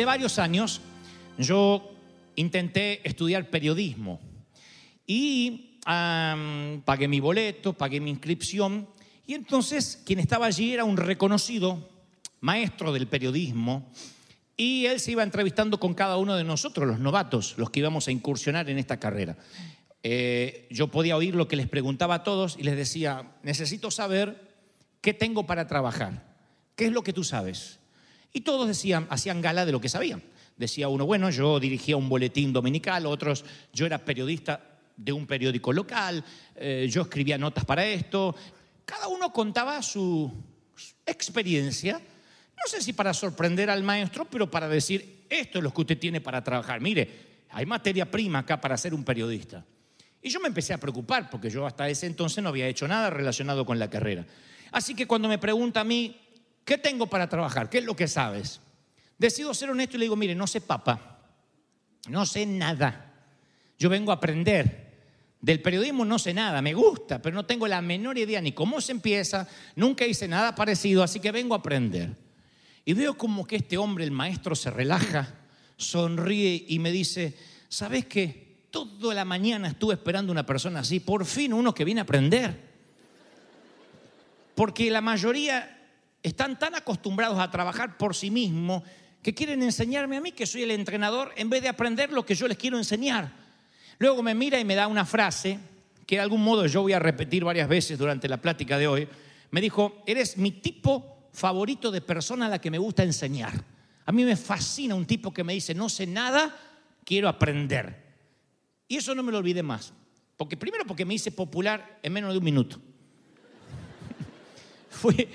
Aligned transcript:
Hace 0.00 0.06
varios 0.06 0.38
años 0.38 0.80
yo 1.36 1.92
intenté 2.34 3.06
estudiar 3.06 3.50
periodismo 3.50 4.18
y 5.06 5.78
pagué 6.86 7.06
mi 7.06 7.20
boleto, 7.20 7.74
pagué 7.74 8.00
mi 8.00 8.08
inscripción 8.08 8.88
y 9.26 9.34
entonces 9.34 10.00
quien 10.06 10.18
estaba 10.18 10.46
allí 10.46 10.72
era 10.72 10.84
un 10.84 10.96
reconocido 10.96 11.86
maestro 12.40 12.94
del 12.94 13.08
periodismo 13.08 13.92
y 14.56 14.86
él 14.86 15.00
se 15.00 15.12
iba 15.12 15.22
entrevistando 15.22 15.78
con 15.78 15.92
cada 15.92 16.16
uno 16.16 16.34
de 16.34 16.44
nosotros, 16.44 16.88
los 16.88 16.98
novatos, 16.98 17.56
los 17.58 17.68
que 17.68 17.80
íbamos 17.80 18.08
a 18.08 18.10
incursionar 18.10 18.70
en 18.70 18.78
esta 18.78 18.98
carrera. 18.98 19.36
Eh, 20.02 20.66
yo 20.70 20.88
podía 20.88 21.14
oír 21.14 21.34
lo 21.34 21.46
que 21.46 21.56
les 21.56 21.68
preguntaba 21.68 22.14
a 22.14 22.22
todos 22.22 22.56
y 22.58 22.62
les 22.62 22.74
decía, 22.74 23.32
necesito 23.42 23.90
saber 23.90 24.48
qué 25.02 25.12
tengo 25.12 25.44
para 25.44 25.66
trabajar, 25.66 26.38
qué 26.74 26.86
es 26.86 26.92
lo 26.92 27.02
que 27.02 27.12
tú 27.12 27.22
sabes. 27.22 27.79
Y 28.32 28.42
todos 28.42 28.68
decían, 28.68 29.06
hacían 29.10 29.40
gala 29.40 29.66
de 29.66 29.72
lo 29.72 29.80
que 29.80 29.88
sabían. 29.88 30.22
Decía 30.56 30.88
uno, 30.88 31.06
bueno, 31.06 31.30
yo 31.30 31.58
dirigía 31.58 31.96
un 31.96 32.08
boletín 32.08 32.52
dominical, 32.52 33.06
otros, 33.06 33.44
yo 33.72 33.86
era 33.86 34.04
periodista 34.04 34.60
de 34.96 35.12
un 35.12 35.26
periódico 35.26 35.72
local, 35.72 36.22
eh, 36.54 36.86
yo 36.90 37.02
escribía 37.02 37.38
notas 37.38 37.64
para 37.64 37.84
esto. 37.86 38.34
Cada 38.84 39.08
uno 39.08 39.32
contaba 39.32 39.80
su 39.82 40.30
experiencia, 41.06 41.94
no 41.94 42.62
sé 42.66 42.82
si 42.82 42.92
para 42.92 43.14
sorprender 43.14 43.70
al 43.70 43.82
maestro, 43.82 44.26
pero 44.26 44.50
para 44.50 44.68
decir, 44.68 45.24
esto 45.30 45.58
es 45.58 45.64
lo 45.64 45.72
que 45.72 45.80
usted 45.80 45.98
tiene 45.98 46.20
para 46.20 46.44
trabajar. 46.44 46.80
Mire, 46.80 47.30
hay 47.50 47.64
materia 47.64 48.10
prima 48.10 48.40
acá 48.40 48.60
para 48.60 48.76
ser 48.76 48.92
un 48.92 49.04
periodista. 49.04 49.64
Y 50.22 50.28
yo 50.28 50.40
me 50.40 50.48
empecé 50.48 50.74
a 50.74 50.78
preocupar, 50.78 51.30
porque 51.30 51.48
yo 51.48 51.66
hasta 51.66 51.88
ese 51.88 52.06
entonces 52.06 52.42
no 52.42 52.50
había 52.50 52.68
hecho 52.68 52.86
nada 52.86 53.08
relacionado 53.08 53.64
con 53.64 53.78
la 53.78 53.88
carrera. 53.88 54.26
Así 54.72 54.94
que 54.94 55.06
cuando 55.06 55.28
me 55.28 55.38
pregunta 55.38 55.80
a 55.80 55.84
mí, 55.84 56.20
¿qué 56.64 56.78
tengo 56.78 57.06
para 57.06 57.28
trabajar? 57.28 57.68
¿Qué 57.68 57.78
es 57.78 57.84
lo 57.84 57.96
que 57.96 58.08
sabes? 58.08 58.60
Decido 59.18 59.52
ser 59.52 59.70
honesto 59.70 59.96
y 59.96 60.00
le 60.00 60.04
digo, 60.06 60.16
mire, 60.16 60.34
no 60.34 60.46
sé 60.46 60.60
papa, 60.60 61.18
no 62.08 62.24
sé 62.24 62.46
nada. 62.46 63.12
Yo 63.78 63.88
vengo 63.88 64.12
a 64.12 64.16
aprender. 64.16 64.90
Del 65.40 65.62
periodismo 65.62 66.04
no 66.04 66.18
sé 66.18 66.34
nada, 66.34 66.60
me 66.60 66.74
gusta, 66.74 67.22
pero 67.22 67.34
no 67.34 67.46
tengo 67.46 67.66
la 67.66 67.80
menor 67.80 68.18
idea 68.18 68.42
ni 68.42 68.52
cómo 68.52 68.80
se 68.82 68.92
empieza, 68.92 69.48
nunca 69.74 70.04
hice 70.06 70.28
nada 70.28 70.54
parecido, 70.54 71.02
así 71.02 71.18
que 71.18 71.32
vengo 71.32 71.54
a 71.54 71.58
aprender. 71.58 72.14
Y 72.84 72.92
veo 72.92 73.16
como 73.16 73.46
que 73.46 73.56
este 73.56 73.78
hombre, 73.78 74.04
el 74.04 74.10
maestro, 74.10 74.54
se 74.54 74.70
relaja, 74.70 75.34
sonríe 75.78 76.66
y 76.68 76.78
me 76.78 76.92
dice, 76.92 77.38
¿sabes 77.70 78.04
qué? 78.04 78.66
Toda 78.70 79.14
la 79.14 79.24
mañana 79.24 79.68
estuve 79.68 79.94
esperando 79.94 80.30
una 80.30 80.44
persona 80.44 80.80
así, 80.80 81.00
por 81.00 81.24
fin 81.24 81.54
uno 81.54 81.74
que 81.74 81.84
viene 81.84 82.02
a 82.02 82.04
aprender. 82.04 82.70
Porque 84.54 84.90
la 84.90 85.00
mayoría 85.00 85.79
están 86.22 86.58
tan 86.58 86.74
acostumbrados 86.74 87.38
a 87.38 87.50
trabajar 87.50 87.96
por 87.96 88.14
sí 88.14 88.30
mismos 88.30 88.82
que 89.22 89.34
quieren 89.34 89.62
enseñarme 89.62 90.16
a 90.16 90.20
mí 90.20 90.32
que 90.32 90.46
soy 90.46 90.62
el 90.62 90.70
entrenador 90.70 91.32
en 91.36 91.50
vez 91.50 91.62
de 91.62 91.68
aprender 91.68 92.12
lo 92.12 92.24
que 92.24 92.34
yo 92.34 92.48
les 92.48 92.56
quiero 92.56 92.78
enseñar. 92.78 93.32
Luego 93.98 94.22
me 94.22 94.34
mira 94.34 94.58
y 94.58 94.64
me 94.64 94.74
da 94.74 94.86
una 94.86 95.04
frase 95.04 95.58
que 96.06 96.16
de 96.16 96.22
algún 96.22 96.42
modo 96.42 96.66
yo 96.66 96.82
voy 96.82 96.92
a 96.92 96.98
repetir 96.98 97.44
varias 97.44 97.68
veces 97.68 97.98
durante 97.98 98.28
la 98.28 98.40
plática 98.40 98.78
de 98.78 98.88
hoy. 98.88 99.08
Me 99.50 99.60
dijo, 99.60 100.02
eres 100.06 100.36
mi 100.36 100.52
tipo 100.52 101.28
favorito 101.32 101.90
de 101.90 102.00
persona 102.00 102.46
a 102.46 102.48
la 102.48 102.60
que 102.60 102.70
me 102.70 102.78
gusta 102.78 103.02
enseñar. 103.02 103.52
A 104.06 104.12
mí 104.12 104.24
me 104.24 104.36
fascina 104.36 104.94
un 104.94 105.06
tipo 105.06 105.32
que 105.32 105.44
me 105.44 105.52
dice, 105.52 105.74
no 105.74 105.88
sé 105.88 106.06
nada, 106.06 106.56
quiero 107.04 107.28
aprender. 107.28 108.10
Y 108.88 108.96
eso 108.96 109.14
no 109.14 109.22
me 109.22 109.30
lo 109.30 109.38
olvidé 109.38 109.62
más. 109.62 109.92
Porque 110.36 110.56
primero 110.56 110.84
porque 110.86 111.04
me 111.04 111.14
hice 111.14 111.30
popular 111.30 112.00
en 112.02 112.12
menos 112.12 112.32
de 112.32 112.38
un 112.38 112.44
minuto. 112.44 112.80
fui, 114.90 115.28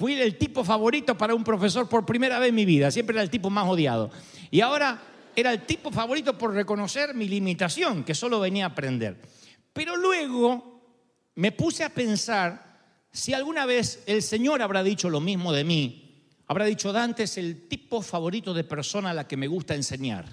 fui 0.00 0.14
el 0.14 0.38
tipo 0.38 0.64
favorito 0.64 1.14
para 1.18 1.34
un 1.34 1.44
profesor 1.44 1.86
por 1.86 2.06
primera 2.06 2.38
vez 2.38 2.48
en 2.48 2.54
mi 2.54 2.64
vida. 2.64 2.90
Siempre 2.90 3.12
era 3.12 3.22
el 3.22 3.28
tipo 3.28 3.50
más 3.50 3.68
odiado. 3.68 4.10
Y 4.50 4.62
ahora 4.62 4.98
era 5.36 5.52
el 5.52 5.66
tipo 5.66 5.92
favorito 5.92 6.38
por 6.38 6.54
reconocer 6.54 7.12
mi 7.12 7.28
limitación, 7.28 8.02
que 8.02 8.14
solo 8.14 8.40
venía 8.40 8.64
a 8.64 8.68
aprender. 8.68 9.20
Pero 9.74 9.98
luego 9.98 10.80
me 11.34 11.52
puse 11.52 11.84
a 11.84 11.90
pensar 11.90 12.80
si 13.12 13.34
alguna 13.34 13.66
vez 13.66 14.02
el 14.06 14.22
Señor 14.22 14.62
habrá 14.62 14.82
dicho 14.82 15.10
lo 15.10 15.20
mismo 15.20 15.52
de 15.52 15.64
mí. 15.64 16.24
Habrá 16.46 16.64
dicho, 16.64 16.94
Dante 16.94 17.24
es 17.24 17.36
el 17.36 17.68
tipo 17.68 18.00
favorito 18.00 18.54
de 18.54 18.64
persona 18.64 19.10
a 19.10 19.14
la 19.14 19.28
que 19.28 19.36
me 19.36 19.48
gusta 19.48 19.74
enseñar. 19.74 20.24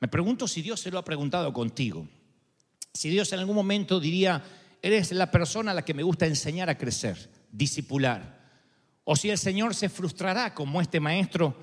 Me 0.00 0.08
pregunto 0.08 0.48
si 0.48 0.62
Dios 0.62 0.80
se 0.80 0.90
lo 0.90 0.98
ha 0.98 1.04
preguntado 1.04 1.52
contigo. 1.52 2.08
Si 2.94 3.10
Dios 3.10 3.30
en 3.34 3.40
algún 3.40 3.54
momento 3.54 4.00
diría, 4.00 4.42
eres 4.80 5.12
la 5.12 5.30
persona 5.30 5.72
a 5.72 5.74
la 5.74 5.84
que 5.84 5.92
me 5.92 6.02
gusta 6.02 6.24
enseñar 6.24 6.70
a 6.70 6.78
crecer, 6.78 7.28
disipular. 7.52 8.37
O 9.10 9.16
si 9.16 9.30
el 9.30 9.38
Señor 9.38 9.74
se 9.74 9.88
frustrará 9.88 10.52
como 10.52 10.82
este 10.82 11.00
maestro 11.00 11.56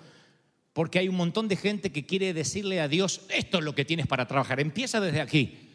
porque 0.73 0.97
hay 0.97 1.07
un 1.07 1.15
montón 1.15 1.47
de 1.47 1.55
gente 1.55 1.91
que 1.91 2.03
quiere 2.03 2.33
decirle 2.33 2.81
a 2.81 2.87
Dios, 2.87 3.21
esto 3.29 3.59
es 3.59 3.63
lo 3.63 3.75
que 3.75 3.85
tienes 3.85 4.07
para 4.07 4.27
trabajar, 4.27 4.59
empieza 4.59 4.99
desde 4.99 5.21
aquí. 5.21 5.69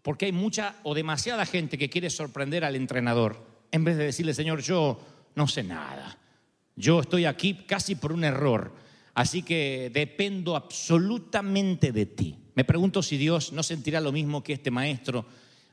Porque 0.00 0.24
hay 0.24 0.32
mucha 0.32 0.76
o 0.82 0.94
demasiada 0.94 1.44
gente 1.44 1.76
que 1.76 1.90
quiere 1.90 2.08
sorprender 2.08 2.64
al 2.64 2.74
entrenador, 2.74 3.46
en 3.70 3.84
vez 3.84 3.98
de 3.98 4.06
decirle, 4.06 4.32
Señor, 4.32 4.62
yo 4.62 4.98
no 5.34 5.46
sé 5.46 5.62
nada. 5.62 6.16
Yo 6.74 7.00
estoy 7.00 7.26
aquí 7.26 7.66
casi 7.66 7.96
por 7.96 8.10
un 8.10 8.24
error, 8.24 8.74
así 9.12 9.42
que 9.42 9.90
dependo 9.92 10.56
absolutamente 10.56 11.92
de 11.92 12.06
ti. 12.06 12.38
Me 12.54 12.64
pregunto 12.64 13.02
si 13.02 13.18
Dios 13.18 13.52
no 13.52 13.62
sentirá 13.62 14.00
lo 14.00 14.10
mismo 14.10 14.42
que 14.42 14.54
este 14.54 14.70
maestro 14.70 15.26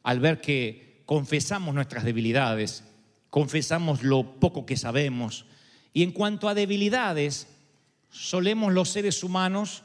al 0.03 0.19
ver 0.19 0.41
que 0.41 1.03
confesamos 1.05 1.73
nuestras 1.73 2.03
debilidades, 2.03 2.83
confesamos 3.31 4.03
lo 4.03 4.39
poco 4.39 4.67
que 4.67 4.77
sabemos. 4.77 5.45
Y 5.93 6.03
en 6.03 6.11
cuanto 6.11 6.47
a 6.47 6.53
debilidades, 6.53 7.47
solemos 8.11 8.71
los 8.73 8.89
seres 8.89 9.23
humanos 9.23 9.83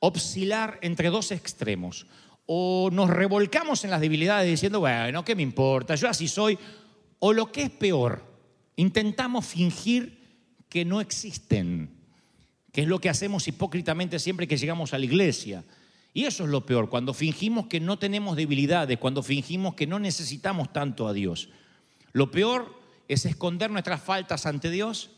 oscilar 0.00 0.78
entre 0.82 1.08
dos 1.08 1.30
extremos. 1.30 2.06
O 2.44 2.90
nos 2.92 3.08
revolcamos 3.08 3.84
en 3.84 3.90
las 3.90 4.00
debilidades 4.00 4.50
diciendo, 4.50 4.80
bueno, 4.80 5.24
¿qué 5.24 5.34
me 5.34 5.42
importa? 5.42 5.94
Yo 5.94 6.08
así 6.08 6.28
soy. 6.28 6.58
O 7.20 7.32
lo 7.32 7.50
que 7.50 7.62
es 7.62 7.70
peor, 7.70 8.24
intentamos 8.74 9.46
fingir 9.46 10.18
que 10.68 10.84
no 10.84 11.00
existen, 11.00 11.90
que 12.72 12.82
es 12.82 12.88
lo 12.88 13.00
que 13.00 13.08
hacemos 13.08 13.48
hipócritamente 13.48 14.18
siempre 14.18 14.48
que 14.48 14.58
llegamos 14.58 14.92
a 14.92 14.98
la 14.98 15.04
iglesia. 15.04 15.64
Y 16.12 16.24
eso 16.24 16.44
es 16.44 16.50
lo 16.50 16.66
peor, 16.66 16.88
cuando 16.88 17.14
fingimos 17.14 17.66
que 17.66 17.78
no 17.78 17.98
tenemos 17.98 18.36
debilidades, 18.36 18.98
cuando 18.98 19.22
fingimos 19.22 19.74
que 19.74 19.86
no 19.86 19.98
necesitamos 19.98 20.72
tanto 20.72 21.06
a 21.06 21.12
Dios. 21.12 21.48
Lo 22.16 22.30
peor 22.30 22.74
es 23.08 23.26
esconder 23.26 23.70
nuestras 23.70 24.02
faltas 24.02 24.46
ante 24.46 24.70
Dios, 24.70 25.10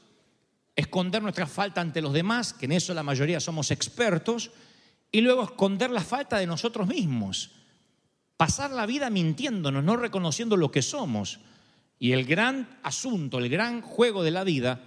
esconder 0.75 1.23
nuestras 1.23 1.49
faltas 1.49 1.83
ante 1.83 2.03
los 2.03 2.13
demás, 2.13 2.53
que 2.53 2.65
en 2.65 2.73
eso 2.73 2.93
la 2.93 3.05
mayoría 3.05 3.39
somos 3.39 3.71
expertos, 3.71 4.51
y 5.13 5.21
luego 5.21 5.45
esconder 5.45 5.91
la 5.93 6.01
falta 6.01 6.39
de 6.39 6.49
nosotros 6.49 6.89
mismos. 6.89 7.53
Pasar 8.37 8.73
la 8.73 8.85
vida 8.85 9.11
mintiéndonos, 9.11 9.85
no 9.85 9.97
reconociendo 9.97 10.57
lo 10.57 10.73
que 10.73 10.83
somos. 10.83 11.39
Y 12.01 12.11
el 12.11 12.25
gran 12.25 12.81
asunto, 12.83 13.39
el 13.39 13.49
gran 13.49 13.81
juego 13.81 14.25
de 14.25 14.33
la 14.33 14.43
vida 14.43 14.83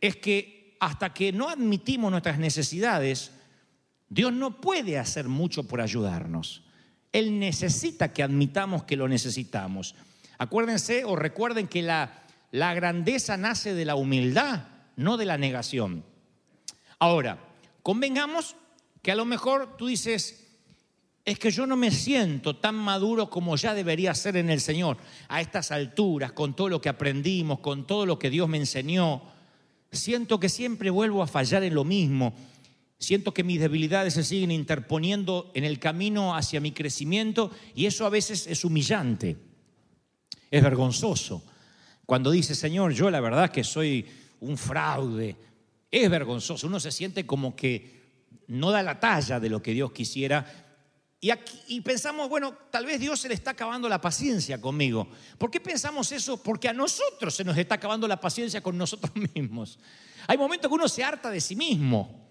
es 0.00 0.14
que 0.14 0.76
hasta 0.78 1.12
que 1.12 1.32
no 1.32 1.48
admitimos 1.48 2.12
nuestras 2.12 2.38
necesidades, 2.38 3.32
Dios 4.08 4.32
no 4.32 4.60
puede 4.60 4.96
hacer 4.96 5.26
mucho 5.26 5.64
por 5.64 5.80
ayudarnos. 5.80 6.62
Él 7.10 7.40
necesita 7.40 8.12
que 8.12 8.22
admitamos 8.22 8.84
que 8.84 8.96
lo 8.96 9.08
necesitamos. 9.08 9.96
Acuérdense 10.38 11.04
o 11.04 11.16
recuerden 11.16 11.66
que 11.66 11.82
la, 11.82 12.22
la 12.50 12.74
grandeza 12.74 13.36
nace 13.36 13.74
de 13.74 13.84
la 13.84 13.96
humildad, 13.96 14.68
no 14.96 15.16
de 15.16 15.26
la 15.26 15.36
negación. 15.36 16.04
Ahora, 16.98 17.38
convengamos 17.82 18.56
que 19.02 19.12
a 19.12 19.16
lo 19.16 19.24
mejor 19.24 19.76
tú 19.76 19.86
dices, 19.86 20.48
es 21.24 21.38
que 21.38 21.50
yo 21.50 21.66
no 21.66 21.76
me 21.76 21.90
siento 21.90 22.56
tan 22.56 22.74
maduro 22.74 23.28
como 23.28 23.56
ya 23.56 23.74
debería 23.74 24.14
ser 24.14 24.36
en 24.36 24.48
el 24.48 24.60
Señor, 24.60 24.96
a 25.28 25.40
estas 25.40 25.70
alturas, 25.70 26.32
con 26.32 26.54
todo 26.54 26.68
lo 26.68 26.80
que 26.80 26.88
aprendimos, 26.88 27.60
con 27.60 27.86
todo 27.86 28.06
lo 28.06 28.18
que 28.18 28.30
Dios 28.30 28.48
me 28.48 28.56
enseñó. 28.56 29.22
Siento 29.92 30.40
que 30.40 30.48
siempre 30.48 30.90
vuelvo 30.90 31.22
a 31.22 31.26
fallar 31.26 31.62
en 31.64 31.74
lo 31.74 31.84
mismo. 31.84 32.34
Siento 32.98 33.32
que 33.32 33.44
mis 33.44 33.60
debilidades 33.60 34.14
se 34.14 34.24
siguen 34.24 34.50
interponiendo 34.50 35.50
en 35.54 35.64
el 35.64 35.78
camino 35.78 36.34
hacia 36.34 36.60
mi 36.60 36.72
crecimiento 36.72 37.50
y 37.74 37.86
eso 37.86 38.06
a 38.06 38.10
veces 38.10 38.46
es 38.46 38.64
humillante, 38.64 39.36
es 40.50 40.62
vergonzoso. 40.62 41.42
Cuando 42.06 42.30
dice, 42.30 42.54
Señor, 42.54 42.92
yo 42.92 43.10
la 43.10 43.20
verdad 43.20 43.50
que 43.50 43.64
soy 43.64 44.06
un 44.40 44.56
fraude, 44.56 45.36
es 45.90 46.10
vergonzoso. 46.10 46.66
Uno 46.66 46.80
se 46.80 46.90
siente 46.90 47.26
como 47.26 47.54
que 47.54 47.98
no 48.48 48.70
da 48.70 48.82
la 48.82 48.98
talla 48.98 49.40
de 49.40 49.50
lo 49.50 49.62
que 49.62 49.72
Dios 49.72 49.92
quisiera. 49.92 50.46
Y, 51.20 51.80
pensamos, 51.80 52.28
bueno, 52.28 52.54
tal 52.70 52.86
vez 52.86 53.00
Dios 53.00 53.20
se 53.20 53.28
le 53.28 53.34
está 53.34 53.50
acabando 53.50 53.88
la 53.88 54.00
paciencia 54.00 54.60
conmigo. 54.60 55.08
¿Por 55.36 55.50
qué 55.50 55.58
pensamos 55.58 56.12
eso? 56.12 56.40
Porque 56.42 56.68
a 56.68 56.72
nosotros 56.72 57.34
se 57.34 57.44
nos 57.44 57.56
está 57.58 57.74
acabando 57.74 58.06
la 58.06 58.20
paciencia 58.20 58.60
con 58.60 58.78
nosotros 58.78 59.12
mismos. 59.34 59.78
Hay 60.28 60.38
momentos 60.38 60.68
que 60.68 60.74
uno 60.74 60.88
se 60.88 61.02
harta 61.02 61.30
de 61.30 61.40
sí 61.40 61.56
mismo. 61.56 62.26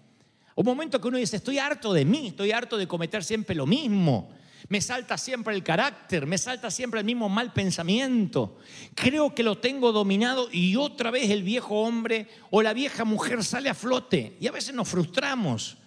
Un 0.54 0.64
momento 0.64 1.00
que 1.00 1.08
uno 1.08 1.18
dice, 1.18 1.36
estoy 1.36 1.58
harto 1.58 1.92
de 1.92 2.04
mí, 2.04 2.28
estoy 2.28 2.50
harto 2.50 2.76
de 2.76 2.88
cometer 2.88 3.22
siempre 3.22 3.54
lo 3.54 3.66
mismo. 3.66 4.30
Me 4.68 4.80
salta 4.80 5.16
siempre 5.16 5.54
el 5.54 5.62
carácter, 5.62 6.26
me 6.26 6.36
salta 6.36 6.70
siempre 6.70 7.00
el 7.00 7.06
mismo 7.06 7.28
mal 7.28 7.52
pensamiento. 7.52 8.58
Creo 8.94 9.34
que 9.34 9.42
lo 9.42 9.58
tengo 9.58 9.92
dominado 9.92 10.48
y 10.50 10.76
otra 10.76 11.10
vez 11.10 11.30
el 11.30 11.42
viejo 11.42 11.82
hombre 11.82 12.28
o 12.50 12.60
la 12.62 12.72
vieja 12.72 13.04
mujer 13.04 13.44
sale 13.44 13.70
a 13.70 13.74
flote. 13.74 14.36
Y 14.40 14.46
a 14.46 14.52
veces 14.52 14.74
nos 14.74 14.88
frustramos. 14.88 15.78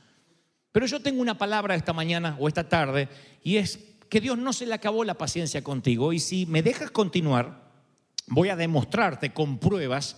Pero 0.72 0.86
yo 0.86 1.02
tengo 1.02 1.22
una 1.22 1.38
palabra 1.38 1.76
esta 1.76 1.94
mañana 1.94 2.38
o 2.40 2.48
esta 2.48 2.68
tarde 2.68 3.10
y 3.44 3.58
es 3.58 3.80
que 4.10 4.22
Dios 4.22 4.38
no 4.38 4.54
se 4.54 4.66
le 4.66 4.74
acabó 4.74 5.04
la 5.04 5.18
paciencia 5.18 5.64
contigo 5.64 6.14
y 6.14 6.20
si 6.20 6.46
me 6.46 6.64
dejas 6.64 6.92
continuar, 6.92 7.72
voy 8.28 8.50
a 8.50 8.56
demostrarte 8.56 9.34
con 9.34 9.60
pruebas 9.60 10.18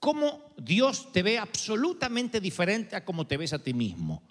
cómo 0.00 0.52
Dios 0.56 1.12
te 1.12 1.22
ve 1.22 1.38
absolutamente 1.38 2.40
diferente 2.40 2.96
a 2.96 3.04
cómo 3.04 3.26
te 3.26 3.36
ves 3.36 3.52
a 3.52 3.62
ti 3.62 3.74
mismo. 3.74 4.22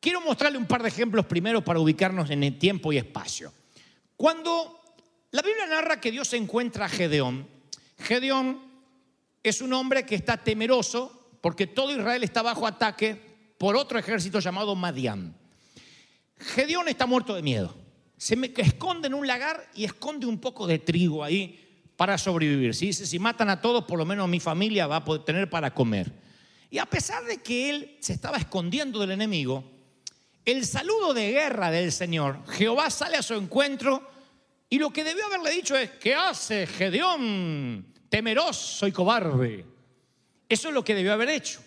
Quiero 0.00 0.22
mostrarle 0.22 0.56
un 0.56 0.66
par 0.66 0.82
de 0.82 0.88
ejemplos 0.88 1.26
primero 1.26 1.62
para 1.62 1.78
ubicarnos 1.78 2.30
en 2.30 2.42
el 2.42 2.58
tiempo 2.58 2.90
y 2.90 2.96
espacio. 2.96 3.52
Cuando 4.16 4.80
la 5.30 5.42
Biblia 5.42 5.66
narra 5.66 6.00
que 6.00 6.10
Dios 6.10 6.28
se 6.28 6.38
encuentra 6.38 6.86
a 6.86 6.88
Gedeón, 6.88 7.46
Gedeón 7.98 8.62
es 9.42 9.60
un 9.60 9.74
hombre 9.74 10.06
que 10.06 10.14
está 10.14 10.38
temeroso 10.38 11.28
porque 11.42 11.66
todo 11.66 11.92
Israel 11.92 12.24
está 12.24 12.40
bajo 12.40 12.66
ataque 12.66 13.54
por 13.58 13.76
otro 13.76 13.98
ejército 13.98 14.40
llamado 14.40 14.74
Madián. 14.74 15.36
Gedeón 16.38 16.88
está 16.88 17.04
muerto 17.04 17.34
de 17.34 17.42
miedo. 17.42 17.74
Se 18.16 18.36
me 18.36 18.52
esconde 18.56 19.08
en 19.08 19.14
un 19.14 19.26
lagar 19.26 19.68
y 19.74 19.84
esconde 19.84 20.26
un 20.26 20.38
poco 20.38 20.66
de 20.66 20.78
trigo 20.78 21.22
ahí 21.22 21.58
para 21.96 22.16
sobrevivir. 22.16 22.74
Si 22.74 22.94
si 22.94 23.18
matan 23.18 23.50
a 23.50 23.60
todos, 23.60 23.84
por 23.84 23.98
lo 23.98 24.06
menos 24.06 24.26
mi 24.28 24.40
familia 24.40 24.86
va 24.86 24.96
a 24.96 25.04
poder 25.04 25.24
tener 25.24 25.50
para 25.50 25.74
comer. 25.74 26.10
Y 26.70 26.78
a 26.78 26.86
pesar 26.86 27.24
de 27.24 27.38
que 27.38 27.68
él 27.68 27.96
se 28.00 28.14
estaba 28.14 28.38
escondiendo 28.38 28.98
del 29.00 29.10
enemigo, 29.10 29.79
el 30.44 30.64
saludo 30.64 31.14
de 31.14 31.32
guerra 31.32 31.70
del 31.70 31.92
Señor, 31.92 32.38
Jehová 32.48 32.90
sale 32.90 33.16
a 33.16 33.22
su 33.22 33.34
encuentro 33.34 34.10
y 34.68 34.78
lo 34.78 34.90
que 34.92 35.04
debió 35.04 35.26
haberle 35.26 35.50
dicho 35.50 35.76
es, 35.76 35.90
¿qué 35.90 36.14
hace 36.14 36.66
Gedeón? 36.66 37.92
Temeroso 38.08 38.86
y 38.86 38.92
cobarde. 38.92 39.64
Eso 40.48 40.68
es 40.68 40.74
lo 40.74 40.84
que 40.84 40.94
debió 40.94 41.12
haber 41.12 41.30
hecho. 41.30 41.60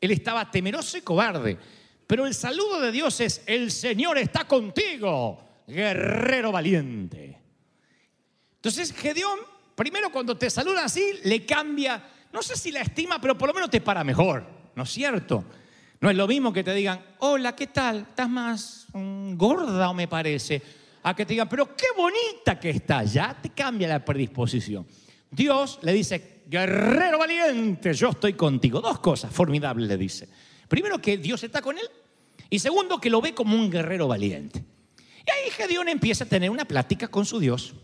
Él 0.00 0.10
estaba 0.10 0.50
temeroso 0.50 0.96
y 0.96 1.02
cobarde. 1.02 1.58
Pero 2.06 2.26
el 2.26 2.34
saludo 2.34 2.80
de 2.80 2.92
Dios 2.92 3.20
es, 3.20 3.42
el 3.46 3.70
Señor 3.70 4.18
está 4.18 4.44
contigo, 4.44 5.62
guerrero 5.66 6.52
valiente. 6.52 7.40
Entonces 8.56 8.92
Gedeón, 8.92 9.40
primero 9.74 10.10
cuando 10.10 10.36
te 10.36 10.48
saluda 10.50 10.84
así, 10.84 11.20
le 11.24 11.44
cambia, 11.44 12.02
no 12.32 12.42
sé 12.42 12.56
si 12.56 12.70
la 12.70 12.80
estima, 12.80 13.20
pero 13.20 13.36
por 13.36 13.48
lo 13.48 13.54
menos 13.54 13.70
te 13.70 13.80
para 13.80 14.04
mejor, 14.04 14.46
¿no 14.74 14.84
es 14.84 14.90
cierto? 14.90 15.44
No 16.00 16.10
es 16.10 16.16
lo 16.16 16.26
mismo 16.26 16.52
que 16.52 16.62
te 16.62 16.74
digan, 16.74 17.00
hola, 17.20 17.56
¿qué 17.56 17.68
tal? 17.68 18.06
¿Estás 18.10 18.28
más 18.28 18.86
gorda 18.92 19.90
o 19.90 19.94
me 19.94 20.08
parece? 20.08 20.60
A 21.02 21.14
que 21.14 21.24
te 21.24 21.34
digan, 21.34 21.48
pero 21.48 21.74
qué 21.76 21.86
bonita 21.96 22.58
que 22.58 22.70
estás, 22.70 23.12
ya 23.12 23.36
te 23.40 23.50
cambia 23.50 23.88
la 23.88 24.04
predisposición. 24.04 24.86
Dios 25.30 25.78
le 25.82 25.92
dice, 25.92 26.42
guerrero 26.46 27.18
valiente, 27.18 27.92
yo 27.92 28.10
estoy 28.10 28.34
contigo. 28.34 28.80
Dos 28.80 29.00
cosas 29.00 29.32
formidables 29.32 29.88
le 29.88 29.96
dice. 29.96 30.28
Primero 30.68 31.00
que 31.00 31.18
Dios 31.18 31.42
está 31.42 31.60
con 31.60 31.76
él 31.78 31.88
y 32.50 32.58
segundo 32.58 33.00
que 33.00 33.10
lo 33.10 33.20
ve 33.20 33.34
como 33.34 33.56
un 33.56 33.70
guerrero 33.70 34.08
valiente. 34.08 34.62
Y 35.26 35.30
ahí 35.30 35.50
Gedeón 35.50 35.88
empieza 35.88 36.24
a 36.24 36.28
tener 36.28 36.50
una 36.50 36.64
plática 36.64 37.08
con 37.08 37.24
su 37.24 37.38
Dios. 37.38 37.74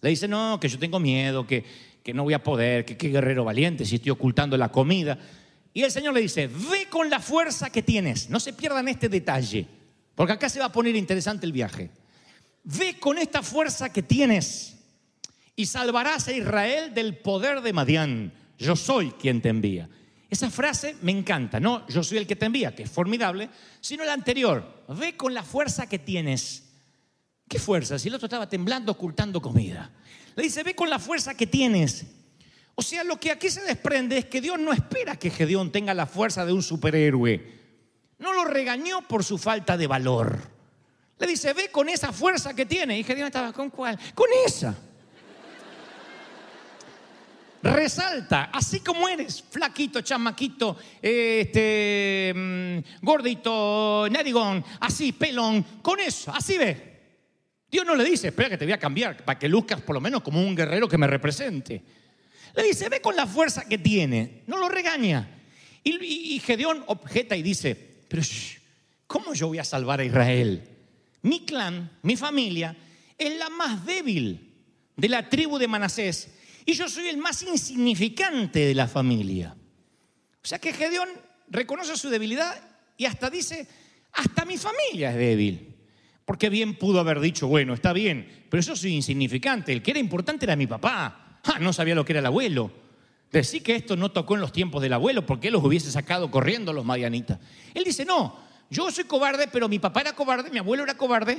Le 0.00 0.10
dice, 0.10 0.28
no, 0.28 0.58
que 0.60 0.68
yo 0.68 0.78
tengo 0.78 0.98
miedo, 0.98 1.46
que, 1.46 1.64
que 2.02 2.14
no 2.14 2.24
voy 2.24 2.34
a 2.34 2.42
poder, 2.42 2.84
que 2.84 2.96
qué 2.96 3.08
guerrero 3.08 3.44
valiente 3.44 3.84
si 3.84 3.96
estoy 3.96 4.10
ocultando 4.10 4.56
la 4.56 4.70
comida. 4.70 5.18
Y 5.76 5.84
el 5.84 5.92
Señor 5.92 6.14
le 6.14 6.22
dice, 6.22 6.46
ve 6.46 6.86
con 6.88 7.10
la 7.10 7.20
fuerza 7.20 7.68
que 7.68 7.82
tienes. 7.82 8.30
No 8.30 8.40
se 8.40 8.54
pierdan 8.54 8.88
este 8.88 9.10
detalle, 9.10 9.66
porque 10.14 10.32
acá 10.32 10.48
se 10.48 10.58
va 10.58 10.64
a 10.64 10.72
poner 10.72 10.96
interesante 10.96 11.44
el 11.44 11.52
viaje. 11.52 11.90
Ve 12.64 12.98
con 12.98 13.18
esta 13.18 13.42
fuerza 13.42 13.92
que 13.92 14.02
tienes 14.02 14.78
y 15.54 15.66
salvarás 15.66 16.28
a 16.28 16.32
Israel 16.32 16.94
del 16.94 17.18
poder 17.18 17.60
de 17.60 17.74
Madián. 17.74 18.32
Yo 18.58 18.74
soy 18.74 19.10
quien 19.10 19.42
te 19.42 19.50
envía. 19.50 19.86
Esa 20.30 20.48
frase 20.50 20.96
me 21.02 21.12
encanta, 21.12 21.60
no 21.60 21.86
yo 21.88 22.02
soy 22.02 22.16
el 22.16 22.26
que 22.26 22.36
te 22.36 22.46
envía, 22.46 22.74
que 22.74 22.84
es 22.84 22.90
formidable, 22.90 23.50
sino 23.82 24.02
la 24.02 24.14
anterior, 24.14 24.82
ve 24.88 25.14
con 25.14 25.34
la 25.34 25.42
fuerza 25.42 25.86
que 25.86 25.98
tienes. 25.98 26.70
¿Qué 27.46 27.58
fuerza? 27.58 27.98
Si 27.98 28.08
el 28.08 28.14
otro 28.14 28.28
estaba 28.28 28.48
temblando 28.48 28.92
ocultando 28.92 29.42
comida. 29.42 29.90
Le 30.36 30.42
dice, 30.42 30.62
ve 30.62 30.74
con 30.74 30.88
la 30.88 30.98
fuerza 30.98 31.34
que 31.34 31.46
tienes. 31.46 32.06
O 32.76 32.82
sea, 32.82 33.02
lo 33.02 33.18
que 33.18 33.30
aquí 33.30 33.48
se 33.48 33.62
desprende 33.62 34.18
es 34.18 34.26
que 34.26 34.40
Dios 34.40 34.58
no 34.58 34.72
espera 34.72 35.16
que 35.16 35.30
Gedeón 35.30 35.72
tenga 35.72 35.94
la 35.94 36.06
fuerza 36.06 36.44
de 36.44 36.52
un 36.52 36.62
superhéroe. 36.62 37.56
No 38.18 38.32
lo 38.34 38.44
regañó 38.44 39.00
por 39.08 39.24
su 39.24 39.38
falta 39.38 39.76
de 39.76 39.86
valor. 39.86 40.38
Le 41.18 41.26
dice, 41.26 41.54
ve 41.54 41.70
con 41.70 41.88
esa 41.88 42.12
fuerza 42.12 42.54
que 42.54 42.66
tiene. 42.66 42.98
Y 42.98 43.02
Gedeón 43.02 43.28
estaba, 43.28 43.52
¿con 43.52 43.70
cuál? 43.70 43.98
Con 44.14 44.28
esa 44.46 44.76
resalta, 47.62 48.50
así 48.52 48.80
como 48.80 49.08
eres, 49.08 49.42
flaquito, 49.50 50.00
chamaquito, 50.00 50.76
este, 51.02 52.32
mm, 52.34 53.04
gordito, 53.04 54.06
narigón, 54.10 54.64
así, 54.80 55.12
pelón, 55.12 55.62
con 55.82 56.00
eso, 56.00 56.32
así 56.34 56.56
ve. 56.56 56.96
Dios 57.70 57.84
no 57.84 57.96
le 57.96 58.04
dice, 58.04 58.28
espera 58.28 58.50
que 58.50 58.58
te 58.58 58.64
voy 58.64 58.72
a 58.72 58.78
cambiar, 58.78 59.24
para 59.24 59.38
que 59.38 59.48
luzcas 59.48 59.80
por 59.80 59.94
lo 59.94 60.00
menos 60.00 60.22
como 60.22 60.40
un 60.40 60.54
guerrero 60.54 60.88
que 60.88 60.98
me 60.98 61.06
represente. 61.06 61.82
Le 62.56 62.62
dice, 62.62 62.88
ve 62.88 63.00
con 63.00 63.14
la 63.14 63.26
fuerza 63.26 63.68
que 63.68 63.78
tiene, 63.78 64.42
no 64.46 64.56
lo 64.56 64.68
regaña. 64.68 65.28
Y, 65.84 66.40
Gedeón 66.40 66.82
objeta 66.88 67.36
y 67.36 67.42
dice, 67.42 67.76
pero 68.08 68.22
¿cómo 69.06 69.34
yo 69.34 69.48
voy 69.48 69.58
a 69.58 69.64
salvar 69.64 70.00
a 70.00 70.04
Israel? 70.04 70.68
Mi 71.22 71.44
clan, 71.44 71.98
mi 72.02 72.16
familia, 72.16 72.76
es 73.16 73.38
la 73.38 73.50
más 73.50 73.84
débil 73.86 74.52
de 74.96 75.08
la 75.08 75.28
tribu 75.28 75.58
de 75.58 75.68
Manasés 75.68 76.30
y 76.64 76.72
yo 76.72 76.88
soy 76.88 77.06
el 77.06 77.18
más 77.18 77.42
insignificante 77.42 78.60
de 78.60 78.74
la 78.74 78.88
familia. 78.88 79.54
O 80.42 80.46
sea 80.46 80.58
que 80.58 80.72
Gedeón 80.72 81.08
reconoce 81.48 81.96
su 81.96 82.08
debilidad 82.08 82.60
y 82.96 83.04
hasta 83.04 83.30
dice, 83.30 83.68
hasta 84.12 84.44
mi 84.44 84.56
familia 84.56 85.10
es 85.10 85.16
débil. 85.16 85.76
Porque 86.24 86.48
bien 86.48 86.74
pudo 86.74 86.98
haber 86.98 87.20
dicho, 87.20 87.46
bueno, 87.46 87.74
está 87.74 87.92
bien, 87.92 88.46
pero 88.50 88.62
yo 88.62 88.74
soy 88.74 88.94
insignificante. 88.94 89.72
El 89.72 89.82
que 89.82 89.92
era 89.92 90.00
importante 90.00 90.44
era 90.44 90.56
mi 90.56 90.66
papá. 90.66 91.25
Ah, 91.46 91.58
no 91.60 91.72
sabía 91.72 91.94
lo 91.94 92.04
que 92.04 92.12
era 92.12 92.20
el 92.20 92.26
abuelo. 92.26 92.70
Decir 93.30 93.62
que 93.62 93.74
esto 93.74 93.96
no 93.96 94.10
tocó 94.10 94.34
en 94.34 94.40
los 94.40 94.52
tiempos 94.52 94.82
del 94.82 94.92
abuelo 94.92 95.26
porque 95.26 95.48
él 95.48 95.54
los 95.54 95.64
hubiese 95.64 95.90
sacado 95.90 96.30
corriendo 96.30 96.72
los 96.72 96.84
madianitas. 96.84 97.38
Él 97.74 97.84
dice, 97.84 98.04
no, 98.04 98.36
yo 98.70 98.90
soy 98.90 99.04
cobarde, 99.04 99.48
pero 99.48 99.68
mi 99.68 99.78
papá 99.78 100.00
era 100.00 100.12
cobarde, 100.14 100.50
mi 100.50 100.58
abuelo 100.58 100.84
era 100.84 100.96
cobarde, 100.96 101.38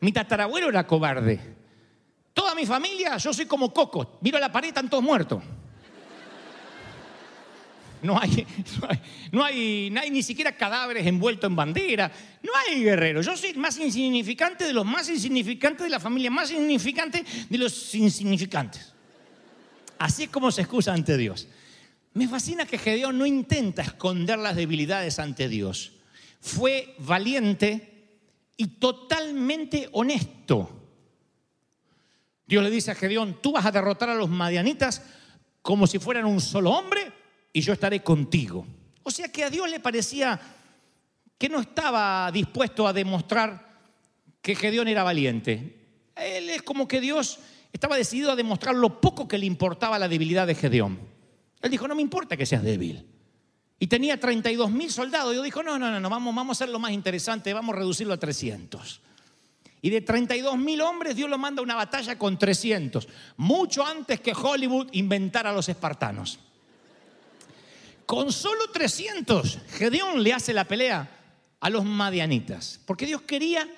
mi 0.00 0.12
tatarabuelo 0.12 0.68
era 0.68 0.86
cobarde. 0.86 1.40
Toda 2.34 2.54
mi 2.54 2.66
familia, 2.66 3.16
yo 3.16 3.32
soy 3.32 3.46
como 3.46 3.72
Coco. 3.72 4.18
Miro 4.20 4.38
la 4.38 4.52
pared, 4.52 4.68
están 4.68 4.88
todos 4.88 5.02
muertos. 5.02 5.42
No 8.00 8.16
hay, 8.16 8.46
no 9.32 9.42
hay, 9.42 9.90
no 9.90 10.00
hay, 10.00 10.10
ni 10.10 10.22
siquiera 10.22 10.56
cadáveres 10.56 11.06
envueltos 11.06 11.50
en 11.50 11.56
bandera. 11.56 12.12
No 12.42 12.52
hay 12.54 12.82
guerreros. 12.82 13.26
Yo 13.26 13.36
soy 13.36 13.54
más 13.54 13.76
insignificante 13.78 14.64
de 14.64 14.72
los 14.72 14.86
más 14.86 15.08
insignificantes 15.08 15.82
de 15.84 15.90
la 15.90 15.98
familia, 15.98 16.30
más 16.30 16.50
insignificante 16.50 17.24
de 17.48 17.58
los 17.58 17.94
insignificantes. 17.94 18.94
Así 19.98 20.24
es 20.24 20.30
como 20.30 20.50
se 20.50 20.62
excusa 20.62 20.92
ante 20.92 21.16
Dios. 21.16 21.48
Me 22.14 22.28
fascina 22.28 22.66
que 22.66 22.78
Gedeón 22.78 23.18
no 23.18 23.26
intenta 23.26 23.82
esconder 23.82 24.38
las 24.38 24.56
debilidades 24.56 25.18
ante 25.18 25.48
Dios. 25.48 25.92
Fue 26.40 26.94
valiente 26.98 28.20
y 28.56 28.66
totalmente 28.66 29.88
honesto. 29.92 30.78
Dios 32.46 32.64
le 32.64 32.70
dice 32.70 32.90
a 32.90 32.94
Gedeón, 32.94 33.40
tú 33.42 33.52
vas 33.52 33.66
a 33.66 33.70
derrotar 33.70 34.08
a 34.08 34.14
los 34.14 34.30
madianitas 34.30 35.02
como 35.62 35.86
si 35.86 35.98
fueran 35.98 36.24
un 36.24 36.40
solo 36.40 36.70
hombre 36.70 37.12
y 37.52 37.60
yo 37.60 37.72
estaré 37.72 38.02
contigo. 38.02 38.66
O 39.02 39.10
sea 39.10 39.28
que 39.28 39.44
a 39.44 39.50
Dios 39.50 39.70
le 39.70 39.80
parecía 39.80 40.40
que 41.36 41.48
no 41.48 41.60
estaba 41.60 42.30
dispuesto 42.32 42.86
a 42.86 42.92
demostrar 42.92 43.68
que 44.40 44.54
Gedeón 44.54 44.88
era 44.88 45.02
valiente. 45.02 45.76
Él 46.16 46.50
es 46.50 46.62
como 46.62 46.88
que 46.88 47.00
Dios 47.00 47.38
estaba 47.72 47.96
decidido 47.96 48.32
a 48.32 48.36
demostrar 48.36 48.74
lo 48.74 49.00
poco 49.00 49.28
que 49.28 49.38
le 49.38 49.46
importaba 49.46 49.98
la 49.98 50.08
debilidad 50.08 50.46
de 50.46 50.54
Gedeón. 50.54 50.98
Él 51.60 51.70
dijo, 51.70 51.88
no 51.88 51.94
me 51.94 52.02
importa 52.02 52.36
que 52.36 52.46
seas 52.46 52.62
débil. 52.62 53.06
Y 53.78 53.86
tenía 53.86 54.18
32 54.18 54.70
mil 54.70 54.90
soldados. 54.90 55.32
Y 55.32 55.36
yo 55.36 55.42
dijo, 55.42 55.62
no, 55.62 55.78
no, 55.78 55.90
no, 55.90 56.00
no 56.00 56.10
vamos, 56.10 56.34
vamos 56.34 56.56
a 56.56 56.64
hacer 56.64 56.72
lo 56.72 56.78
más 56.78 56.92
interesante, 56.92 57.52
vamos 57.52 57.74
a 57.74 57.78
reducirlo 57.78 58.14
a 58.14 58.16
300. 58.16 59.00
Y 59.80 59.90
de 59.90 60.00
32 60.00 60.58
mil 60.58 60.80
hombres, 60.80 61.14
Dios 61.14 61.30
lo 61.30 61.38
manda 61.38 61.60
a 61.60 61.62
una 61.62 61.76
batalla 61.76 62.18
con 62.18 62.36
300, 62.36 63.06
mucho 63.36 63.86
antes 63.86 64.20
que 64.20 64.32
Hollywood 64.32 64.88
inventara 64.92 65.50
a 65.50 65.52
los 65.52 65.68
espartanos. 65.68 66.40
Con 68.04 68.32
solo 68.32 68.70
300, 68.72 69.58
Gedeón 69.68 70.22
le 70.22 70.32
hace 70.32 70.52
la 70.52 70.64
pelea 70.64 71.08
a 71.60 71.70
los 71.70 71.84
madianitas, 71.84 72.80
porque 72.86 73.06
Dios 73.06 73.22
quería 73.22 73.68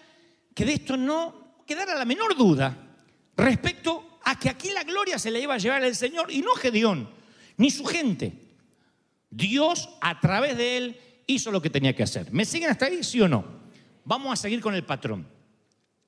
que 0.54 0.64
de 0.64 0.74
esto 0.74 0.96
no 0.96 1.56
quedara 1.66 1.94
la 1.94 2.04
menor 2.04 2.36
duda 2.36 2.89
respecto 3.40 4.18
a 4.24 4.38
que 4.38 4.48
aquí 4.48 4.70
la 4.70 4.84
gloria 4.84 5.18
se 5.18 5.30
le 5.30 5.40
iba 5.40 5.54
a 5.54 5.58
llevar 5.58 5.82
al 5.82 5.96
Señor 5.96 6.30
y 6.30 6.40
no 6.40 6.54
Gedeón, 6.54 7.08
ni 7.56 7.70
su 7.70 7.84
gente. 7.84 8.32
Dios 9.30 9.88
a 10.00 10.20
través 10.20 10.56
de 10.56 10.76
él 10.76 11.00
hizo 11.26 11.50
lo 11.50 11.62
que 11.62 11.70
tenía 11.70 11.94
que 11.94 12.02
hacer. 12.02 12.32
¿Me 12.32 12.44
siguen 12.44 12.70
hasta 12.70 12.86
ahí, 12.86 13.02
sí 13.02 13.20
o 13.20 13.28
no? 13.28 13.44
Vamos 14.04 14.32
a 14.32 14.36
seguir 14.36 14.60
con 14.60 14.74
el 14.74 14.84
patrón. 14.84 15.26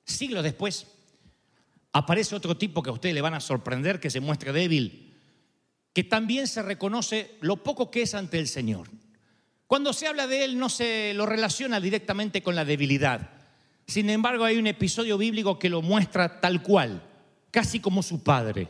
Siglos 0.03 0.43
después, 0.43 0.87
aparece 1.93 2.35
otro 2.35 2.57
tipo 2.57 2.83
que 2.83 2.89
a 2.89 2.93
ustedes 2.93 3.15
le 3.15 3.21
van 3.21 3.33
a 3.33 3.39
sorprender, 3.39 3.99
que 3.99 4.09
se 4.09 4.19
muestra 4.19 4.51
débil, 4.51 5.13
que 5.93 6.03
también 6.03 6.47
se 6.47 6.61
reconoce 6.61 7.37
lo 7.39 7.57
poco 7.57 7.89
que 7.91 8.01
es 8.01 8.13
ante 8.13 8.39
el 8.39 8.47
Señor. 8.47 8.89
Cuando 9.67 9.93
se 9.93 10.07
habla 10.07 10.27
de 10.27 10.43
él 10.43 10.59
no 10.59 10.69
se 10.69 11.13
lo 11.13 11.25
relaciona 11.25 11.79
directamente 11.79 12.43
con 12.43 12.55
la 12.55 12.65
debilidad. 12.65 13.29
Sin 13.87 14.09
embargo, 14.09 14.43
hay 14.43 14.57
un 14.57 14.67
episodio 14.67 15.17
bíblico 15.17 15.59
que 15.59 15.69
lo 15.69 15.81
muestra 15.81 16.41
tal 16.41 16.61
cual, 16.61 17.01
casi 17.53 17.79
como 17.79 18.01
su 18.01 18.23
padre. 18.23 18.67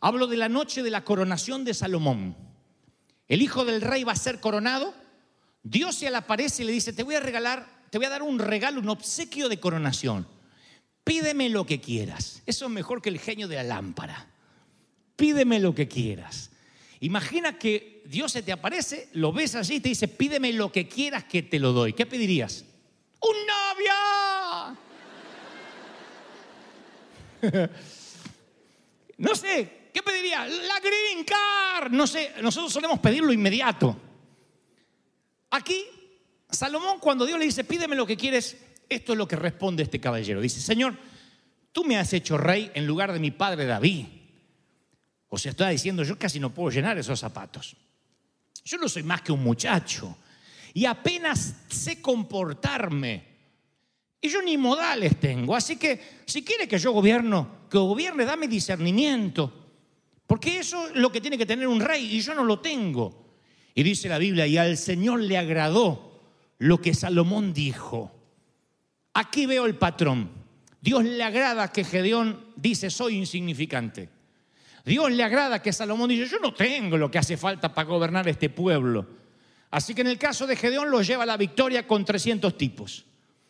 Hablo 0.00 0.28
de 0.28 0.36
la 0.36 0.48
noche 0.48 0.84
de 0.84 0.90
la 0.90 1.02
coronación 1.02 1.64
de 1.64 1.74
Salomón. 1.74 2.36
El 3.26 3.42
hijo 3.42 3.64
del 3.64 3.80
rey 3.80 4.04
va 4.04 4.12
a 4.12 4.16
ser 4.16 4.38
coronado. 4.38 4.94
Dios 5.64 5.96
se 5.96 6.08
le 6.08 6.16
aparece 6.16 6.62
y 6.62 6.66
le 6.66 6.72
dice, 6.72 6.92
te 6.92 7.02
voy 7.02 7.16
a 7.16 7.20
regalar, 7.20 7.66
te 7.90 7.98
voy 7.98 8.06
a 8.06 8.10
dar 8.10 8.22
un 8.22 8.38
regalo, 8.38 8.80
un 8.80 8.88
obsequio 8.90 9.48
de 9.48 9.58
coronación. 9.58 10.28
Pídeme 11.02 11.48
lo 11.48 11.66
que 11.66 11.80
quieras. 11.80 12.44
Eso 12.46 12.66
es 12.66 12.70
mejor 12.70 13.02
que 13.02 13.08
el 13.08 13.18
genio 13.18 13.48
de 13.48 13.56
la 13.56 13.64
lámpara. 13.64 14.28
Pídeme 15.16 15.58
lo 15.58 15.74
que 15.74 15.88
quieras. 15.88 16.52
Imagina 17.00 17.58
que 17.58 18.04
Dios 18.06 18.30
se 18.30 18.42
te 18.42 18.52
aparece, 18.52 19.08
lo 19.14 19.32
ves 19.32 19.56
allí 19.56 19.74
y 19.74 19.80
te 19.80 19.88
dice, 19.88 20.06
pídeme 20.06 20.52
lo 20.52 20.70
que 20.70 20.86
quieras 20.86 21.24
que 21.24 21.42
te 21.42 21.58
lo 21.58 21.72
doy. 21.72 21.92
¿Qué 21.92 22.06
pedirías? 22.06 22.64
¡Un 23.20 23.36
novio! 27.50 27.66
no 29.18 29.34
sé, 29.34 29.90
¿qué 29.92 30.02
pedirías? 30.02 30.50
La 30.50 30.80
green 30.80 31.24
card. 31.24 31.90
No 31.92 32.06
sé, 32.06 32.32
nosotros 32.42 32.72
solemos 32.72 32.98
pedirlo 32.98 33.32
inmediato. 33.32 33.96
Aquí, 35.50 35.84
Salomón 36.50 36.98
cuando 37.00 37.24
Dios 37.24 37.38
le 37.38 37.46
dice, 37.46 37.64
pídeme 37.64 37.96
lo 37.96 38.06
que 38.06 38.16
quieres, 38.16 38.56
esto 38.88 39.12
es 39.12 39.18
lo 39.18 39.26
que 39.26 39.36
responde 39.36 39.82
este 39.82 40.00
caballero. 40.00 40.40
Dice, 40.40 40.60
Señor, 40.60 40.96
tú 41.72 41.84
me 41.84 41.98
has 41.98 42.12
hecho 42.12 42.36
rey 42.36 42.70
en 42.74 42.86
lugar 42.86 43.12
de 43.12 43.18
mi 43.18 43.30
padre 43.30 43.66
David. 43.66 44.06
O 45.28 45.38
sea, 45.38 45.50
está 45.50 45.68
diciendo, 45.68 46.02
yo 46.02 46.18
casi 46.18 46.40
no 46.40 46.54
puedo 46.54 46.70
llenar 46.70 46.98
esos 46.98 47.18
zapatos. 47.18 47.76
Yo 48.64 48.78
no 48.78 48.88
soy 48.88 49.02
más 49.02 49.22
que 49.22 49.32
un 49.32 49.42
muchacho 49.42 50.16
y 50.74 50.84
apenas 50.84 51.54
sé 51.68 52.02
comportarme. 52.02 53.35
Yo 54.28 54.42
ni 54.42 54.56
modales 54.56 55.18
tengo. 55.18 55.54
Así 55.54 55.76
que 55.76 56.00
si 56.24 56.42
quiere 56.42 56.66
que 56.68 56.78
yo 56.78 56.92
gobierno, 56.92 57.66
que 57.70 57.78
gobierne, 57.78 58.24
dame 58.24 58.48
discernimiento. 58.48 59.52
Porque 60.26 60.58
eso 60.58 60.88
es 60.88 60.96
lo 60.96 61.10
que 61.12 61.20
tiene 61.20 61.38
que 61.38 61.46
tener 61.46 61.68
un 61.68 61.80
rey 61.80 62.16
y 62.16 62.20
yo 62.20 62.34
no 62.34 62.44
lo 62.44 62.60
tengo. 62.60 63.26
Y 63.74 63.82
dice 63.82 64.08
la 64.08 64.18
Biblia, 64.18 64.46
y 64.46 64.56
al 64.56 64.76
Señor 64.76 65.20
le 65.20 65.36
agradó 65.36 66.22
lo 66.58 66.80
que 66.80 66.94
Salomón 66.94 67.52
dijo. 67.52 68.12
Aquí 69.14 69.46
veo 69.46 69.66
el 69.66 69.76
patrón. 69.76 70.30
Dios 70.80 71.04
le 71.04 71.22
agrada 71.22 71.72
que 71.72 71.84
Gedeón 71.84 72.46
dice, 72.56 72.90
soy 72.90 73.16
insignificante. 73.16 74.08
Dios 74.84 75.10
le 75.10 75.22
agrada 75.22 75.60
que 75.60 75.72
Salomón 75.72 76.08
dice, 76.08 76.26
yo 76.26 76.38
no 76.38 76.54
tengo 76.54 76.96
lo 76.96 77.10
que 77.10 77.18
hace 77.18 77.36
falta 77.36 77.74
para 77.74 77.88
gobernar 77.88 78.28
este 78.28 78.50
pueblo. 78.50 79.06
Así 79.70 79.94
que 79.94 80.02
en 80.02 80.06
el 80.06 80.18
caso 80.18 80.46
de 80.46 80.56
Gedeón 80.56 80.90
lo 80.90 81.02
lleva 81.02 81.24
a 81.24 81.26
la 81.26 81.36
victoria 81.36 81.86
con 81.86 82.04
300 82.04 82.56
tipos. 82.56 83.04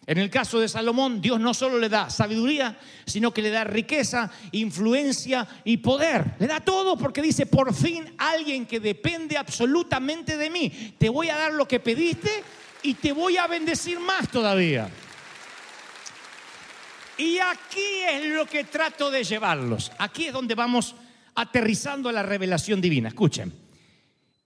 En 0.07 0.19
el 0.19 0.31
caso 0.31 0.61
de 0.61 0.69
Salomón, 0.69 1.21
Dios 1.21 1.41
no 1.41 1.53
solo 1.53 1.79
le 1.81 1.89
da 1.89 2.09
sabiduría, 2.11 2.79
sino 3.05 3.35
que 3.35 3.43
le 3.43 3.51
da 3.51 3.65
riqueza, 3.65 4.31
influencia 4.53 5.47
y 5.65 5.79
poder. 5.79 6.37
Le 6.39 6.47
da 6.47 6.61
todo 6.61 6.97
porque 6.97 7.21
dice, 7.21 7.47
por 7.47 7.75
fin 7.75 8.15
alguien 8.17 8.67
que 8.67 8.79
depende 8.79 9.37
absolutamente 9.37 10.37
de 10.37 10.49
mí. 10.49 10.95
Te 10.97 11.09
voy 11.09 11.29
a 11.29 11.37
dar 11.37 11.53
lo 11.53 11.67
que 11.67 11.81
pediste 11.81 12.31
y 12.83 12.95
te 12.95 13.13
voy 13.13 13.37
a 13.37 13.49
bendecir 13.49 13.99
más 13.99 14.29
todavía. 14.29 14.89
Y 17.19 17.39
aquí 17.39 18.03
es 18.09 18.27
lo 18.27 18.47
que 18.47 18.63
trato 18.63 19.11
de 19.11 19.25
llevarlos. 19.25 19.91
Aquí 19.99 20.27
es 20.27 20.33
donde 20.33 20.55
vamos 20.55 20.95
aterrizando 21.35 22.09
a 22.09 22.13
la 22.13 22.23
revelación 22.23 22.81
divina. 22.81 23.09
Escuchen, 23.09 23.53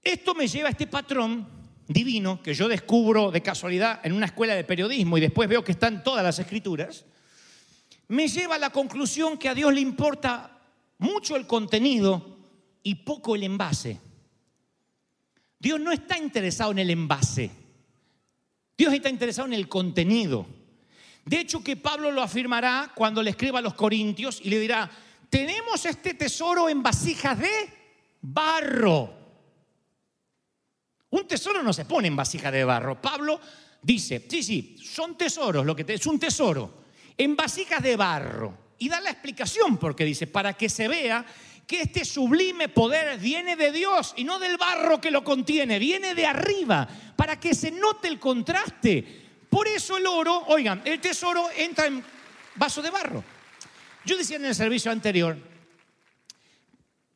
esto 0.03 0.35
me 0.35 0.49
lleva 0.49 0.69
a 0.69 0.73
este 0.73 0.87
patrón 0.87 1.60
divino 1.93 2.41
que 2.41 2.55
yo 2.55 2.69
descubro 2.69 3.33
de 3.33 3.43
casualidad 3.43 4.01
en 4.05 4.13
una 4.13 4.27
escuela 4.27 4.55
de 4.55 4.63
periodismo 4.63 5.19
y 5.19 5.21
después 5.21 5.49
veo 5.49 5.65
que 5.65 5.73
están 5.73 6.05
todas 6.05 6.23
las 6.23 6.39
escrituras. 6.39 7.05
Me 8.07 8.29
lleva 8.29 8.55
a 8.55 8.59
la 8.59 8.71
conclusión 8.71 9.37
que 9.37 9.49
a 9.49 9.55
Dios 9.55 9.75
le 9.75 9.81
importa 9.81 10.57
mucho 10.99 11.35
el 11.35 11.49
contenido 11.49 12.39
y 12.85 12.95
poco 12.95 13.35
el 13.35 13.43
envase. 13.43 14.01
Dios 15.59 15.81
no 15.81 15.91
está 15.91 16.17
interesado 16.17 16.71
en 16.71 16.79
el 16.79 16.91
envase. 16.91 17.51
Dios 18.79 18.95
está 18.95 19.09
interesado 19.09 19.49
en 19.49 19.55
el 19.55 19.69
contenido. 19.69 20.47
De 21.25 21.41
hecho 21.41 21.63
que 21.63 21.77
Pablo 21.77 22.13
lo 22.13 22.23
afirmará 22.23 22.93
cuando 22.95 23.21
le 23.21 23.31
escriba 23.31 23.59
a 23.59 23.63
los 23.63 23.75
Corintios 23.75 24.41
y 24.45 24.49
le 24.49 24.61
dirá, 24.61 24.89
tenemos 25.29 25.85
este 25.85 26.15
tesoro 26.15 26.69
en 26.69 26.85
vasijas 26.85 27.37
de 27.39 27.51
barro. 28.23 29.20
Un 31.11 31.27
tesoro 31.27 31.63
no 31.63 31.73
se 31.73 31.85
pone 31.85 32.09
en 32.09 32.17
vasija 32.17 32.51
de 32.51 32.65
barro. 32.65 33.01
Pablo 33.01 33.41
dice, 33.83 34.27
sí, 34.29 34.43
sí, 34.43 34.77
son 34.83 35.17
tesoros, 35.17 35.67
lo 35.67 35.75
que 35.75 35.85
es 35.89 36.07
un 36.07 36.19
tesoro, 36.19 36.83
en 37.17 37.35
vasijas 37.35 37.83
de 37.83 37.97
barro. 37.97 38.71
Y 38.79 38.89
da 38.89 39.01
la 39.01 39.11
explicación 39.11 39.77
porque 39.77 40.05
dice, 40.05 40.27
para 40.27 40.55
que 40.55 40.69
se 40.69 40.89
vea 40.89 41.25
que 41.67 41.83
este 41.83 42.05
sublime 42.05 42.69
poder 42.69 43.19
viene 43.19 43.55
de 43.55 43.71
Dios 43.71 44.15
y 44.17 44.25
no 44.25 44.39
del 44.39 44.57
barro 44.57 45.01
que 45.01 45.11
lo 45.11 45.23
contiene, 45.23 45.79
viene 45.79 46.15
de 46.15 46.27
arriba, 46.27 46.89
para 47.15 47.39
que 47.39 47.55
se 47.55 47.71
note 47.71 48.09
el 48.09 48.19
contraste. 48.19 49.05
Por 49.49 49.69
eso 49.69 49.97
el 49.97 50.07
oro, 50.07 50.45
oigan, 50.47 50.83
el 50.85 51.01
tesoro 51.01 51.49
entra 51.57 51.87
en 51.87 52.03
vaso 52.57 52.81
de 52.83 52.91
barro. 52.91 53.23
Yo 54.05 54.17
decía 54.17 54.37
en 54.37 54.47
el 54.47 54.55
servicio 54.55 54.91
anterior 54.91 55.37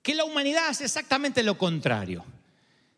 que 0.03 0.15
la 0.15 0.25
humanidad 0.25 0.69
hace 0.69 0.85
exactamente 0.85 1.43
lo 1.43 1.57
contrario. 1.57 2.25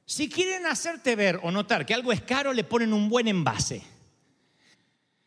Si 0.06 0.28
quieren 0.28 0.66
hacerte 0.66 1.16
ver 1.16 1.40
o 1.42 1.50
notar 1.50 1.84
que 1.84 1.92
algo 1.92 2.12
es 2.12 2.22
caro, 2.22 2.52
le 2.52 2.62
ponen 2.62 2.92
un 2.92 3.08
buen 3.08 3.26
envase. 3.26 3.82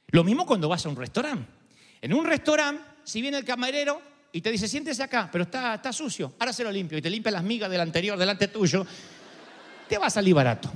Lo 0.08 0.24
mismo 0.24 0.46
cuando 0.46 0.70
vas 0.70 0.86
a 0.86 0.90
un 0.90 0.96
restaurante. 0.96 1.52
En 2.02 2.14
un 2.14 2.26
restaurante, 2.26 2.82
si 3.04 3.22
viene 3.22 3.38
el 3.38 3.44
camarero 3.44 4.02
y 4.32 4.40
te 4.40 4.50
dice, 4.50 4.70
siéntese 4.70 5.04
acá, 5.04 5.28
pero 5.30 5.44
está, 5.44 5.76
está 5.76 5.92
sucio, 5.92 6.34
ahora 6.40 6.54
se 6.54 6.64
lo 6.64 6.72
limpio 6.72 6.98
y 6.98 7.02
te 7.02 7.10
limpia 7.10 7.32
las 7.32 7.44
migas 7.44 7.70
del 7.70 7.82
anterior 7.82 8.18
delante 8.18 8.48
tuyo, 8.48 8.86
te 9.90 9.98
va 9.98 10.08
a 10.08 10.10
salir 10.10 10.34
barato. 10.34 10.72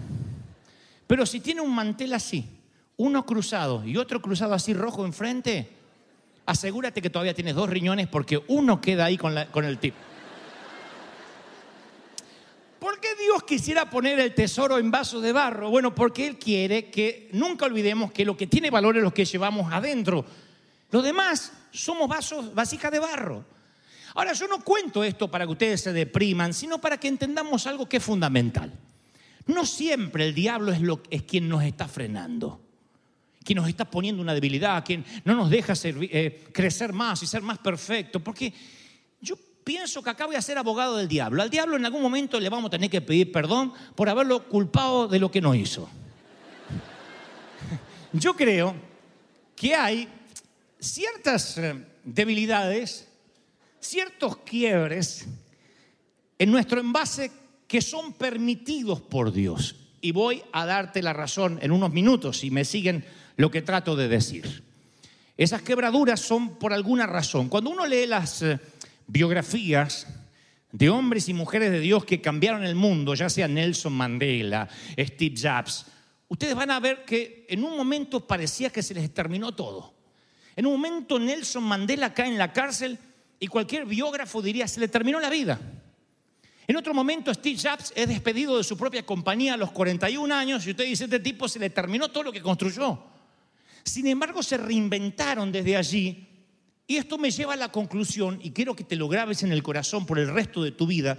Pero 1.07 1.25
si 1.25 1.39
tiene 1.39 1.61
un 1.61 1.73
mantel 1.73 2.13
así, 2.13 2.45
uno 2.97 3.25
cruzado 3.25 3.85
y 3.85 3.95
otro 3.95 4.21
cruzado 4.21 4.53
así 4.53 4.73
rojo 4.73 5.05
enfrente, 5.05 5.69
asegúrate 6.45 7.01
que 7.01 7.09
todavía 7.09 7.33
tienes 7.33 7.55
dos 7.55 7.69
riñones 7.69 8.07
porque 8.07 8.43
uno 8.49 8.81
queda 8.81 9.05
ahí 9.05 9.17
con, 9.17 9.33
con 9.51 9.63
el 9.63 9.77
tip. 9.77 9.95
¿Por 12.83 12.99
qué 12.99 13.15
Dios 13.15 13.43
quisiera 13.43 13.89
poner 13.89 14.19
el 14.19 14.35
tesoro 14.35 14.77
en 14.77 14.91
vaso 14.91 15.21
de 15.21 15.31
barro? 15.31 15.69
Bueno, 15.69 15.95
porque 15.95 16.27
Él 16.27 16.37
quiere 16.37 16.91
que 16.91 17.29
nunca 17.31 17.65
olvidemos 17.65 18.11
que 18.11 18.25
lo 18.25 18.35
que 18.35 18.45
tiene 18.45 18.69
valor 18.69 18.97
es 18.97 19.03
lo 19.03 19.13
que 19.13 19.23
llevamos 19.23 19.71
adentro. 19.71 20.25
Lo 20.91 21.01
demás 21.01 21.53
somos 21.71 22.09
vasos, 22.09 22.53
vasijas 22.53 22.91
de 22.91 22.99
barro. 22.99 23.45
Ahora, 24.15 24.33
yo 24.33 24.49
no 24.49 24.61
cuento 24.65 25.01
esto 25.01 25.31
para 25.31 25.45
que 25.45 25.53
ustedes 25.53 25.79
se 25.79 25.93
depriman, 25.93 26.53
sino 26.53 26.81
para 26.81 26.97
que 26.97 27.07
entendamos 27.07 27.67
algo 27.67 27.87
que 27.87 27.97
es 27.97 28.03
fundamental. 28.03 28.73
No 29.45 29.65
siempre 29.65 30.25
el 30.25 30.35
diablo 30.35 30.73
es, 31.09 31.23
quien 31.23 31.47
nos 31.47 31.63
está 31.63 31.87
frenando. 31.87 32.59
quien 33.45 33.59
nos 33.59 33.69
está 33.69 33.85
poniendo 33.85 34.21
una 34.21 34.33
debilidad, 34.33 34.83
quien 34.83 35.05
no 35.23 35.35
nos 35.35 35.49
deja 35.49 35.71
eh, 35.85 36.43
crecer 36.51 36.91
más 36.91 37.23
y 37.23 37.27
ser 37.27 37.43
más 37.43 37.59
perfecto. 37.59 38.19
Porque 38.19 38.53
pienso 39.63 40.03
que 40.03 40.09
acá 40.09 40.25
voy 40.25 40.35
a 40.35 40.41
ser 40.41 40.57
abogado 40.57 40.97
del 40.97 41.07
diablo. 41.07 41.41
Al 41.41 41.49
diablo 41.49 41.75
en 41.75 41.85
algún 41.85 42.01
momento 42.01 42.39
le 42.39 42.49
vamos 42.49 42.67
a 42.67 42.71
tener 42.71 42.89
que 42.89 43.01
pedir 43.01 43.31
perdón 43.31 43.73
por 43.95 44.09
haberlo 44.09 44.47
culpado 44.47 45.07
de 45.07 45.19
lo 45.19 45.31
que 45.31 45.41
no 45.41 45.55
hizo. 45.55 45.89
Yo 48.13 48.35
creo 48.35 48.75
que 49.55 49.75
hay 49.75 50.07
ciertas 50.79 51.57
eh, 51.57 51.85
debilidades, 52.03 53.07
ciertos 53.79 54.37
quiebres 54.37 55.27
en 56.37 56.51
nuestro 56.51 56.79
envase 56.79 57.31
que 57.67 57.81
son 57.81 58.13
permitidos 58.13 59.01
por 59.01 59.31
Dios. 59.31 59.75
Y 60.01 60.11
voy 60.11 60.43
a 60.51 60.65
darte 60.65 61.01
la 61.01 61.13
razón 61.13 61.59
en 61.61 61.71
unos 61.71 61.91
minutos 61.93 62.39
si 62.39 62.51
me 62.51 62.65
siguen 62.65 63.05
lo 63.37 63.49
que 63.49 63.61
trato 63.61 63.95
de 63.95 64.09
decir. 64.09 64.63
Esas 65.37 65.61
quebraduras 65.61 66.19
son 66.19 66.59
por 66.59 66.73
alguna 66.73 67.07
razón. 67.07 67.49
Cuando 67.49 67.71
uno 67.71 67.87
lee 67.87 68.05
las 68.05 68.41
eh, 68.43 68.59
biografías 69.07 70.07
de 70.71 70.89
hombres 70.89 71.29
y 71.29 71.33
mujeres 71.33 71.71
de 71.71 71.79
Dios 71.79 72.03
que 72.03 72.21
cambiaron 72.21 72.63
el 72.63 72.75
mundo, 72.75 73.13
ya 73.13 73.29
sea 73.29 73.47
Nelson 73.47 73.93
Mandela, 73.93 74.67
Steve 74.97 75.35
Jobs, 75.39 75.85
ustedes 76.27 76.55
van 76.55 76.71
a 76.71 76.79
ver 76.79 77.05
que 77.05 77.45
en 77.47 77.63
un 77.63 77.77
momento 77.77 78.25
parecía 78.25 78.71
que 78.71 78.81
se 78.81 78.95
les 78.95 79.13
terminó 79.13 79.53
todo. 79.53 79.93
En 80.55 80.65
un 80.65 80.73
momento 80.73 81.19
Nelson 81.19 81.63
Mandela 81.63 82.13
cae 82.13 82.29
en 82.29 82.37
la 82.37 82.51
cárcel 82.51 82.97
y 83.39 83.47
cualquier 83.47 83.85
biógrafo 83.85 84.41
diría, 84.41 84.67
se 84.67 84.79
le 84.79 84.87
terminó 84.87 85.19
la 85.19 85.29
vida. 85.29 85.59
En 86.65 86.75
otro 86.75 86.93
momento 86.93 87.33
Steve 87.33 87.59
Jobs 87.61 87.93
es 87.95 88.07
despedido 88.07 88.57
de 88.57 88.63
su 88.63 88.75
propia 88.77 89.05
compañía 89.05 89.53
a 89.53 89.57
los 89.57 89.71
41 89.71 90.33
años 90.33 90.65
y 90.65 90.71
usted 90.71 90.85
dice, 90.85 91.03
este 91.03 91.19
tipo 91.19 91.47
se 91.47 91.59
le 91.59 91.69
terminó 91.69 92.09
todo 92.09 92.23
lo 92.23 92.31
que 92.31 92.41
construyó. 92.41 93.03
Sin 93.83 94.07
embargo, 94.07 94.41
se 94.41 94.57
reinventaron 94.57 95.51
desde 95.51 95.75
allí 95.75 96.32
y 96.87 96.97
esto 96.97 97.17
me 97.17 97.31
lleva 97.31 97.53
a 97.53 97.57
la 97.57 97.71
conclusión, 97.71 98.39
y 98.41 98.51
quiero 98.51 98.75
que 98.75 98.83
te 98.83 98.95
lo 98.95 99.07
grabes 99.07 99.43
en 99.43 99.51
el 99.51 99.63
corazón 99.63 100.05
por 100.05 100.19
el 100.19 100.33
resto 100.33 100.63
de 100.63 100.71
tu 100.71 100.85
vida, 100.85 101.17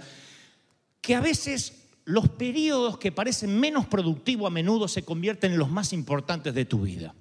que 1.01 1.15
a 1.15 1.21
veces 1.21 1.85
los 2.05 2.29
periodos 2.29 2.97
que 2.97 3.11
parecen 3.11 3.59
menos 3.59 3.87
productivos 3.87 4.47
a 4.47 4.51
menudo 4.51 4.87
se 4.87 5.03
convierten 5.03 5.53
en 5.53 5.57
los 5.57 5.71
más 5.71 5.91
importantes 5.91 6.53
de 6.53 6.65
tu 6.65 6.81
vida. 6.81 7.15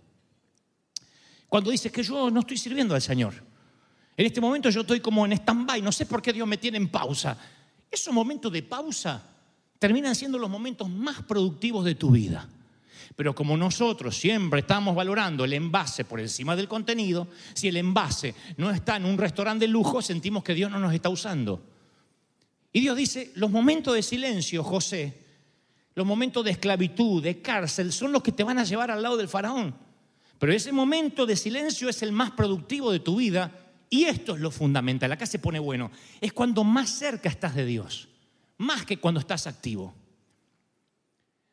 Cuando 1.49 1.71
dices 1.71 1.91
que 1.91 2.03
yo 2.03 2.31
no 2.31 2.41
estoy 2.41 2.59
sirviendo 2.59 2.95
al 2.95 3.03
Señor, 3.03 3.35
en 4.17 4.27
este 4.27 4.41
momento 4.41 4.71
yo 4.71 4.83
estoy 4.83 5.01
como 5.01 5.25
en 5.25 5.33
stand-by, 5.33 5.81
no 5.83 5.91
sé 5.91 6.07
por 6.07 6.21
qué 6.21 6.33
Dios 6.33 6.47
me 6.47 6.59
tiene 6.59 6.77
en 6.77 6.89
pausa. 6.89 7.37
Esos 7.91 8.13
momentos 8.13 8.53
de 8.53 8.63
pausa 8.63 9.23
terminan 9.79 10.15
siendo 10.15 10.39
los 10.39 10.51
momentos 10.51 10.89
más 10.89 11.23
productivos 11.23 11.85
de 11.85 11.95
tu 11.95 12.11
vida. 12.11 12.49
Pero 13.17 13.35
como 13.35 13.57
nosotros 13.57 14.17
siempre 14.17 14.61
estamos 14.61 14.95
valorando 14.95 15.45
el 15.45 15.53
envase 15.53 16.05
por 16.05 16.21
encima 16.21 16.57
del 16.57 16.69
contenido, 16.69 17.29
si 17.53 17.69
el 17.69 17.77
envase 17.77 18.35
no 18.57 18.71
está 18.71 18.97
en 18.97 19.05
un 19.05 19.19
restaurante 19.19 19.67
de 19.67 19.73
lujo, 19.73 20.03
sentimos 20.03 20.43
que 20.45 20.55
Dios 20.55 20.71
no 20.71 20.79
nos 20.79 20.95
está 20.95 21.09
usando. 21.09 21.63
Y 22.73 22.81
Dios 22.81 22.97
dice, 22.97 23.31
los 23.37 23.51
momentos 23.51 23.95
de 23.95 24.03
silencio, 24.03 24.65
José, 24.65 25.25
los 25.95 26.05
momentos 26.05 26.45
de 26.45 26.51
esclavitud, 26.51 27.23
de 27.23 27.41
cárcel, 27.41 27.93
son 27.93 28.13
los 28.13 28.23
que 28.23 28.33
te 28.33 28.43
van 28.43 28.59
a 28.59 28.65
llevar 28.65 28.91
al 28.91 29.03
lado 29.03 29.17
del 29.17 29.29
faraón. 29.29 29.75
Pero 30.39 30.53
ese 30.53 30.73
momento 30.73 31.25
de 31.25 31.37
silencio 31.37 31.89
es 31.89 32.03
el 32.03 32.13
más 32.13 32.33
productivo 32.33 32.91
de 32.91 33.01
tu 33.01 33.17
vida 33.17 33.53
y 33.89 34.05
esto 34.05 34.35
es 34.35 34.41
lo 34.41 34.51
fundamental. 34.51 35.13
Acá 35.13 35.25
se 35.25 35.39
pone 35.39 35.61
bueno. 35.61 35.91
Es 36.21 36.33
cuando 36.33 36.65
más 36.65 36.91
cerca 36.91 37.29
estás 37.29 37.55
de 37.55 37.65
Dios, 37.65 38.09
más 38.59 38.85
que 38.85 38.99
cuando 38.99 39.21
estás 39.21 39.47
activo. 39.47 39.95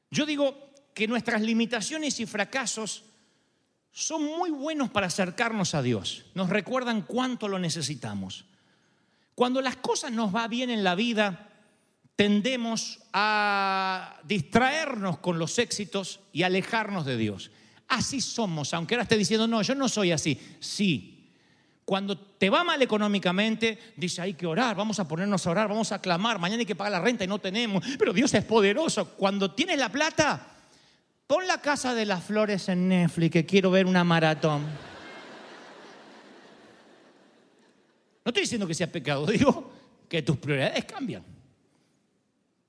Yo 0.10 0.26
digo 0.26 0.71
que 0.93 1.08
nuestras 1.08 1.41
limitaciones 1.41 2.19
y 2.19 2.25
fracasos 2.25 3.04
son 3.91 4.23
muy 4.23 4.49
buenos 4.51 4.89
para 4.89 5.08
acercarnos 5.08 5.75
a 5.75 5.82
Dios. 5.82 6.25
Nos 6.34 6.49
recuerdan 6.49 7.01
cuánto 7.01 7.47
lo 7.47 7.60
necesitamos. 7.60 8.45
Cuando 9.36 9.62
las 9.62 9.75
cosas 9.77 10.12
nos 10.12 10.34
va 10.34 10.47
bien 10.47 10.69
en 10.69 10.84
la 10.84 10.95
vida, 10.95 11.49
tendemos 12.15 12.99
a 13.13 14.19
distraernos 14.23 15.17
con 15.17 15.39
los 15.39 15.58
éxitos 15.60 16.19
y 16.32 16.43
alejarnos 16.43 17.06
de 17.06 17.17
Dios. 17.17 17.51
Así 17.88 18.21
somos, 18.21 18.73
aunque 18.73 18.95
ahora 18.95 19.04
esté 19.04 19.17
diciendo, 19.17 19.47
no, 19.47 19.62
yo 19.62 19.75
no 19.75 19.89
soy 19.89 20.12
así. 20.12 20.39
Sí. 20.60 21.30
Cuando 21.84 22.17
te 22.17 22.49
va 22.49 22.63
mal 22.63 22.82
económicamente, 22.82 23.93
dice, 23.97 24.21
hay 24.21 24.36
que 24.36 24.45
orar, 24.45 24.75
vamos 24.77 24.99
a 24.99 25.08
ponernos 25.08 25.45
a 25.45 25.51
orar, 25.51 25.67
vamos 25.67 25.91
a 25.91 25.99
clamar, 25.99 26.39
mañana 26.39 26.60
hay 26.62 26.65
que 26.65 26.75
pagar 26.75 26.93
la 26.93 27.01
renta 27.01 27.25
y 27.25 27.27
no 27.27 27.39
tenemos, 27.39 27.84
pero 27.99 28.13
Dios 28.13 28.34
es 28.34 28.45
poderoso. 28.45 29.10
Cuando 29.15 29.51
tienes 29.51 29.77
la 29.77 29.89
plata, 29.89 30.51
pon 31.32 31.48
la 31.48 31.62
casa 31.62 31.96
de 31.96 32.06
las 32.06 32.26
flores 32.26 32.67
en 32.67 32.89
Netflix, 32.89 33.32
que 33.32 33.46
quiero 33.46 33.72
ver 33.72 33.86
una 33.86 34.04
maratón. 34.04 34.63
No 38.26 38.30
estoy 38.32 38.41
diciendo 38.41 38.67
que 38.67 38.74
sea 38.74 38.91
pecado, 38.91 39.26
digo 39.32 39.72
que 40.10 40.24
tus 40.24 40.36
prioridades 40.36 40.84
cambian. 40.84 41.24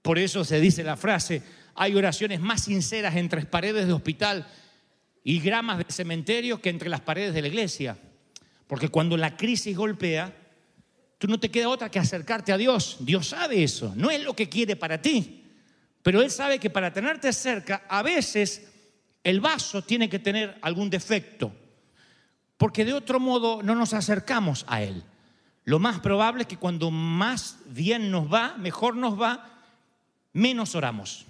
Por 0.00 0.16
eso 0.16 0.44
se 0.44 0.60
dice 0.60 0.84
la 0.84 0.96
frase, 0.96 1.42
hay 1.74 1.96
oraciones 1.96 2.38
más 2.38 2.62
sinceras 2.62 3.16
entre 3.16 3.44
paredes 3.46 3.88
de 3.88 3.94
hospital 3.94 4.46
y 5.24 5.40
gramas 5.40 5.78
de 5.78 5.86
cementerio 5.88 6.62
que 6.62 6.70
entre 6.70 6.88
las 6.88 7.00
paredes 7.00 7.34
de 7.34 7.42
la 7.42 7.48
iglesia. 7.48 7.98
Porque 8.68 8.90
cuando 8.90 9.16
la 9.16 9.36
crisis 9.36 9.76
golpea, 9.76 10.36
tú 11.18 11.26
no 11.26 11.40
te 11.40 11.50
queda 11.50 11.68
otra 11.68 11.90
que 11.90 11.98
acercarte 11.98 12.52
a 12.52 12.56
Dios. 12.56 12.98
Dios 13.00 13.26
sabe 13.26 13.64
eso, 13.64 13.92
no 13.96 14.08
es 14.08 14.22
lo 14.22 14.36
que 14.36 14.48
quiere 14.48 14.76
para 14.76 15.02
ti. 15.02 15.41
Pero 16.02 16.20
Él 16.20 16.30
sabe 16.30 16.58
que 16.58 16.70
para 16.70 16.92
tenerte 16.92 17.32
cerca, 17.32 17.84
a 17.88 18.02
veces 18.02 18.68
el 19.24 19.40
vaso 19.40 19.82
tiene 19.82 20.08
que 20.08 20.18
tener 20.18 20.58
algún 20.62 20.90
defecto. 20.90 21.52
Porque 22.56 22.84
de 22.84 22.92
otro 22.92 23.20
modo 23.20 23.62
no 23.62 23.74
nos 23.74 23.94
acercamos 23.94 24.64
a 24.68 24.82
Él. 24.82 25.02
Lo 25.64 25.78
más 25.78 26.00
probable 26.00 26.42
es 26.42 26.48
que 26.48 26.56
cuando 26.56 26.90
más 26.90 27.58
bien 27.66 28.10
nos 28.10 28.32
va, 28.32 28.56
mejor 28.58 28.96
nos 28.96 29.20
va, 29.20 29.60
menos 30.32 30.74
oramos. 30.74 31.26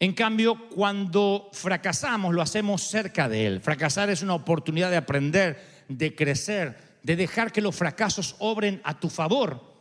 En 0.00 0.12
cambio, 0.14 0.68
cuando 0.70 1.48
fracasamos, 1.52 2.34
lo 2.34 2.42
hacemos 2.42 2.82
cerca 2.82 3.28
de 3.28 3.46
Él. 3.46 3.60
Fracasar 3.60 4.10
es 4.10 4.22
una 4.22 4.34
oportunidad 4.34 4.90
de 4.90 4.96
aprender, 4.96 5.84
de 5.88 6.16
crecer, 6.16 6.98
de 7.04 7.14
dejar 7.14 7.52
que 7.52 7.60
los 7.60 7.76
fracasos 7.76 8.34
obren 8.40 8.80
a 8.82 8.98
tu 8.98 9.08
favor. 9.08 9.71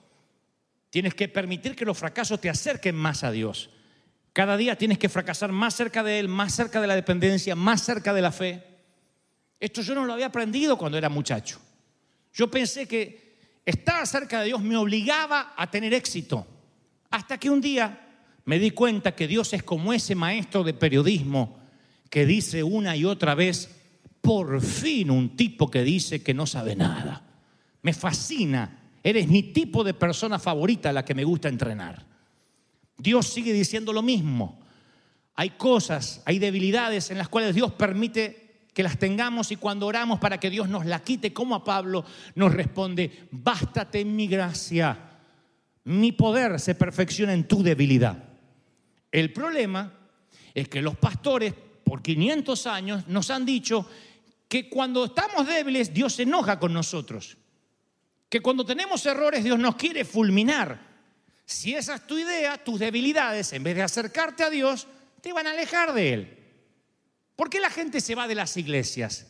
Tienes 0.91 1.15
que 1.15 1.29
permitir 1.29 1.75
que 1.75 1.85
los 1.85 1.97
fracasos 1.97 2.39
te 2.39 2.49
acerquen 2.49 2.95
más 2.95 3.23
a 3.23 3.31
Dios. 3.31 3.71
Cada 4.33 4.57
día 4.57 4.77
tienes 4.77 4.99
que 4.99 5.09
fracasar 5.09 5.51
más 5.51 5.73
cerca 5.73 6.03
de 6.03 6.19
Él, 6.19 6.27
más 6.27 6.53
cerca 6.53 6.79
de 6.79 6.87
la 6.87 6.95
dependencia, 6.95 7.55
más 7.55 7.81
cerca 7.81 8.13
de 8.13 8.21
la 8.21 8.31
fe. 8.31 8.63
Esto 9.59 9.81
yo 9.81 9.95
no 9.95 10.05
lo 10.05 10.13
había 10.13 10.27
aprendido 10.27 10.77
cuando 10.77 10.97
era 10.97 11.09
muchacho. 11.09 11.59
Yo 12.33 12.51
pensé 12.51 12.87
que 12.87 13.37
estar 13.65 14.05
cerca 14.05 14.41
de 14.41 14.47
Dios 14.47 14.61
me 14.61 14.75
obligaba 14.75 15.53
a 15.55 15.71
tener 15.71 15.93
éxito. 15.93 16.45
Hasta 17.09 17.37
que 17.37 17.49
un 17.49 17.61
día 17.61 18.09
me 18.43 18.59
di 18.59 18.71
cuenta 18.71 19.15
que 19.15 19.27
Dios 19.27 19.53
es 19.53 19.63
como 19.63 19.93
ese 19.93 20.13
maestro 20.13 20.63
de 20.63 20.73
periodismo 20.73 21.59
que 22.09 22.25
dice 22.25 22.63
una 22.63 22.97
y 22.97 23.05
otra 23.05 23.33
vez, 23.33 23.69
por 24.19 24.61
fin 24.61 25.09
un 25.09 25.37
tipo 25.37 25.71
que 25.71 25.83
dice 25.83 26.21
que 26.21 26.33
no 26.33 26.45
sabe 26.45 26.75
nada. 26.75 27.23
Me 27.81 27.93
fascina. 27.93 28.80
Eres 29.03 29.27
mi 29.27 29.43
tipo 29.43 29.83
de 29.83 29.93
persona 29.93 30.39
favorita 30.39 30.91
la 30.91 31.03
que 31.03 31.15
me 31.15 31.23
gusta 31.23 31.49
entrenar. 31.49 32.05
Dios 32.97 33.27
sigue 33.27 33.53
diciendo 33.53 33.93
lo 33.93 34.01
mismo. 34.01 34.59
Hay 35.35 35.51
cosas, 35.51 36.21
hay 36.25 36.39
debilidades 36.39 37.09
en 37.09 37.17
las 37.17 37.29
cuales 37.29 37.55
Dios 37.55 37.71
permite 37.71 38.67
que 38.73 38.83
las 38.83 38.99
tengamos 38.99 39.51
y 39.51 39.55
cuando 39.55 39.87
oramos 39.87 40.19
para 40.19 40.39
que 40.39 40.49
Dios 40.49 40.69
nos 40.69 40.85
la 40.85 41.01
quite, 41.01 41.33
como 41.33 41.55
a 41.55 41.63
Pablo 41.63 42.05
nos 42.35 42.53
responde, 42.53 43.27
bástate 43.31 44.05
mi 44.05 44.27
gracia, 44.27 44.97
mi 45.85 46.11
poder 46.11 46.59
se 46.59 46.75
perfecciona 46.75 47.33
en 47.33 47.47
tu 47.47 47.63
debilidad. 47.63 48.23
El 49.11 49.33
problema 49.33 49.91
es 50.53 50.69
que 50.69 50.81
los 50.81 50.95
pastores 50.95 51.53
por 51.83 52.01
500 52.01 52.67
años 52.67 53.07
nos 53.07 53.29
han 53.29 53.45
dicho 53.45 53.89
que 54.47 54.69
cuando 54.69 55.05
estamos 55.05 55.47
débiles 55.47 55.93
Dios 55.93 56.13
se 56.13 56.23
enoja 56.23 56.59
con 56.59 56.71
nosotros, 56.71 57.37
que 58.31 58.39
cuando 58.39 58.65
tenemos 58.65 59.05
errores 59.05 59.43
Dios 59.43 59.59
nos 59.59 59.75
quiere 59.75 60.05
fulminar. 60.05 60.79
Si 61.45 61.75
esa 61.75 61.95
es 61.95 62.07
tu 62.07 62.17
idea, 62.17 62.57
tus 62.57 62.79
debilidades, 62.79 63.51
en 63.51 63.61
vez 63.61 63.75
de 63.75 63.83
acercarte 63.83 64.41
a 64.41 64.49
Dios, 64.49 64.87
te 65.19 65.33
van 65.33 65.47
a 65.47 65.51
alejar 65.51 65.91
de 65.91 66.13
Él. 66.13 66.37
¿Por 67.35 67.49
qué 67.49 67.59
la 67.59 67.69
gente 67.69 67.99
se 67.99 68.15
va 68.15 68.29
de 68.29 68.35
las 68.35 68.55
iglesias? 68.55 69.27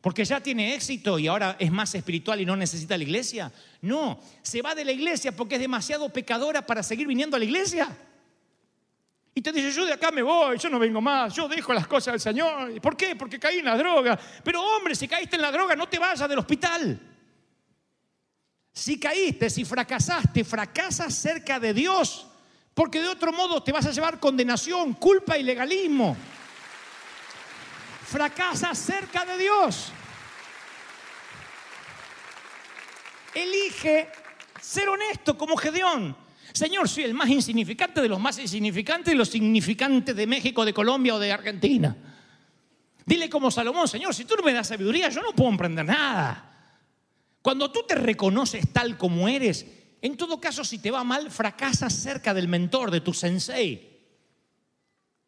¿Porque 0.00 0.24
ya 0.24 0.40
tiene 0.40 0.72
éxito 0.72 1.18
y 1.18 1.26
ahora 1.26 1.56
es 1.58 1.72
más 1.72 1.96
espiritual 1.96 2.40
y 2.40 2.46
no 2.46 2.54
necesita 2.54 2.96
la 2.96 3.02
iglesia? 3.02 3.52
No, 3.82 4.20
se 4.42 4.62
va 4.62 4.72
de 4.76 4.84
la 4.84 4.92
iglesia 4.92 5.34
porque 5.34 5.56
es 5.56 5.60
demasiado 5.60 6.08
pecadora 6.10 6.64
para 6.64 6.84
seguir 6.84 7.08
viniendo 7.08 7.34
a 7.34 7.40
la 7.40 7.46
iglesia. 7.46 7.88
Y 9.34 9.42
te 9.42 9.50
dice, 9.50 9.72
yo 9.72 9.84
de 9.84 9.94
acá 9.94 10.12
me 10.12 10.22
voy, 10.22 10.58
yo 10.58 10.70
no 10.70 10.78
vengo 10.78 11.00
más, 11.00 11.34
yo 11.34 11.48
dejo 11.48 11.72
las 11.72 11.88
cosas 11.88 12.12
del 12.12 12.20
Señor. 12.20 12.80
¿Por 12.80 12.96
qué? 12.96 13.16
Porque 13.16 13.40
caí 13.40 13.58
en 13.58 13.64
la 13.64 13.76
droga. 13.76 14.16
Pero 14.44 14.62
hombre, 14.62 14.94
si 14.94 15.08
caíste 15.08 15.34
en 15.34 15.42
la 15.42 15.50
droga, 15.50 15.74
no 15.74 15.88
te 15.88 15.98
vayas 15.98 16.28
del 16.28 16.38
hospital. 16.38 17.13
Si 18.74 18.98
caíste, 18.98 19.48
si 19.48 19.64
fracasaste, 19.64 20.42
fracasas 20.42 21.14
cerca 21.14 21.60
de 21.60 21.72
Dios. 21.72 22.26
Porque 22.74 23.00
de 23.00 23.06
otro 23.06 23.32
modo 23.32 23.62
te 23.62 23.70
vas 23.70 23.86
a 23.86 23.92
llevar 23.92 24.18
condenación, 24.18 24.94
culpa 24.94 25.38
y 25.38 25.44
legalismo. 25.44 26.16
fracasa 28.04 28.74
cerca 28.74 29.24
de 29.24 29.38
Dios. 29.38 29.92
Elige 33.32 34.08
ser 34.60 34.88
honesto 34.88 35.38
como 35.38 35.56
Gedeón. 35.56 36.16
Señor, 36.52 36.88
soy 36.88 37.04
el 37.04 37.14
más 37.14 37.28
insignificante 37.28 38.00
de 38.00 38.08
los 38.08 38.20
más 38.20 38.38
insignificantes 38.38 39.14
y 39.14 39.16
los 39.16 39.28
significantes 39.28 40.14
de 40.14 40.26
México, 40.26 40.64
de 40.64 40.74
Colombia 40.74 41.14
o 41.14 41.18
de 41.18 41.32
Argentina. 41.32 41.96
Dile 43.06 43.28
como 43.28 43.50
Salomón, 43.50 43.86
Señor, 43.86 44.14
si 44.14 44.24
tú 44.24 44.34
no 44.36 44.42
me 44.42 44.52
das 44.52 44.68
sabiduría, 44.68 45.08
yo 45.08 45.22
no 45.22 45.32
puedo 45.32 45.50
emprender 45.50 45.84
nada. 45.84 46.53
Cuando 47.44 47.70
tú 47.70 47.80
te 47.86 47.94
reconoces 47.94 48.72
tal 48.72 48.96
como 48.96 49.28
eres, 49.28 49.66
en 50.00 50.16
todo 50.16 50.40
caso, 50.40 50.64
si 50.64 50.78
te 50.78 50.90
va 50.90 51.04
mal, 51.04 51.30
fracasas 51.30 51.92
cerca 51.92 52.32
del 52.32 52.48
mentor, 52.48 52.90
de 52.90 53.02
tu 53.02 53.12
sensei. 53.12 54.00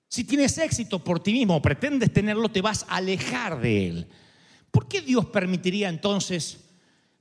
Si 0.09 0.24
tienes 0.24 0.57
éxito 0.57 1.05
por 1.05 1.22
ti 1.22 1.35
mismo 1.35 1.57
o 1.57 1.61
pretendes 1.61 2.11
tenerlo, 2.11 2.48
te 2.48 2.62
vas 2.62 2.87
a 2.88 2.96
alejar 2.96 3.61
de 3.61 3.88
él. 3.88 4.07
¿Por 4.70 4.88
qué 4.88 5.02
Dios 5.02 5.26
permitiría 5.26 5.90
entonces 5.90 6.64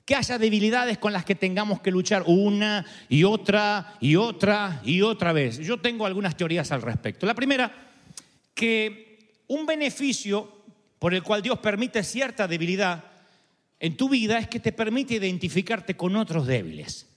que 0.05 0.15
haya 0.15 0.37
debilidades 0.37 0.97
con 0.97 1.11
las 1.11 1.25
que 1.25 1.35
tengamos 1.35 1.81
que 1.81 1.91
luchar 1.91 2.23
una 2.25 2.85
y 3.09 3.25
otra 3.25 3.97
y 3.99 4.15
otra 4.15 4.81
y 4.85 5.01
otra 5.01 5.33
vez? 5.33 5.57
Yo 5.57 5.81
tengo 5.81 6.05
algunas 6.05 6.37
teorías 6.37 6.71
al 6.71 6.81
respecto. 6.81 7.25
La 7.25 7.35
primera, 7.35 7.91
que 8.53 9.43
un 9.49 9.65
beneficio 9.65 10.49
por 10.99 11.13
el 11.13 11.21
cual 11.21 11.41
Dios 11.41 11.59
permite 11.59 12.01
cierta 12.01 12.47
debilidad 12.47 13.14
en 13.79 13.97
tu 13.97 14.09
vida 14.09 14.37
es 14.37 14.47
que 14.47 14.59
te 14.59 14.71
permite 14.71 15.15
identificarte 15.15 15.95
con 15.95 16.15
otros 16.15 16.47
débiles. 16.47 17.07